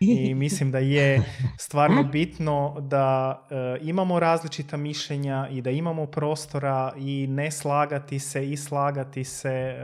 [0.00, 1.22] I mislim da je
[1.58, 3.40] stvarno bitno da
[3.80, 9.76] imamo različita mišljenja i da imamo prostora i ne slagati se i slagati se,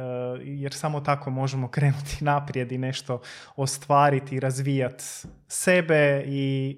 [0.44, 3.20] jer samo tako možemo krenuti naprijed i nešto
[3.56, 5.04] ostvariti i razvijati
[5.48, 6.76] sebe i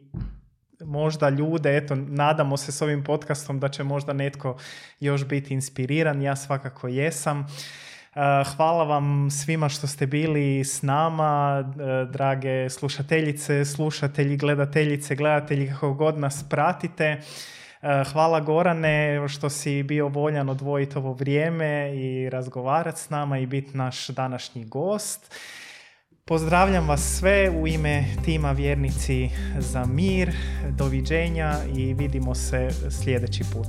[0.85, 4.57] možda ljude, eto, nadamo se s ovim podcastom da će možda netko
[5.01, 7.41] još biti inspiriran, ja svakako jesam.
[7.41, 15.69] Uh, hvala vam svima što ste bili s nama, uh, drage slušateljice, slušatelji, gledateljice, gledatelji,
[15.69, 17.21] kako god nas pratite.
[17.83, 23.47] Uh, hvala Gorane što si bio voljan odvojiti ovo vrijeme i razgovarati s nama i
[23.47, 25.35] biti naš današnji gost.
[26.29, 30.33] Pozdravljam vas sve u ime tima Vjernici za mir.
[30.71, 33.67] Doviđenja i vidimo se sljedeći put.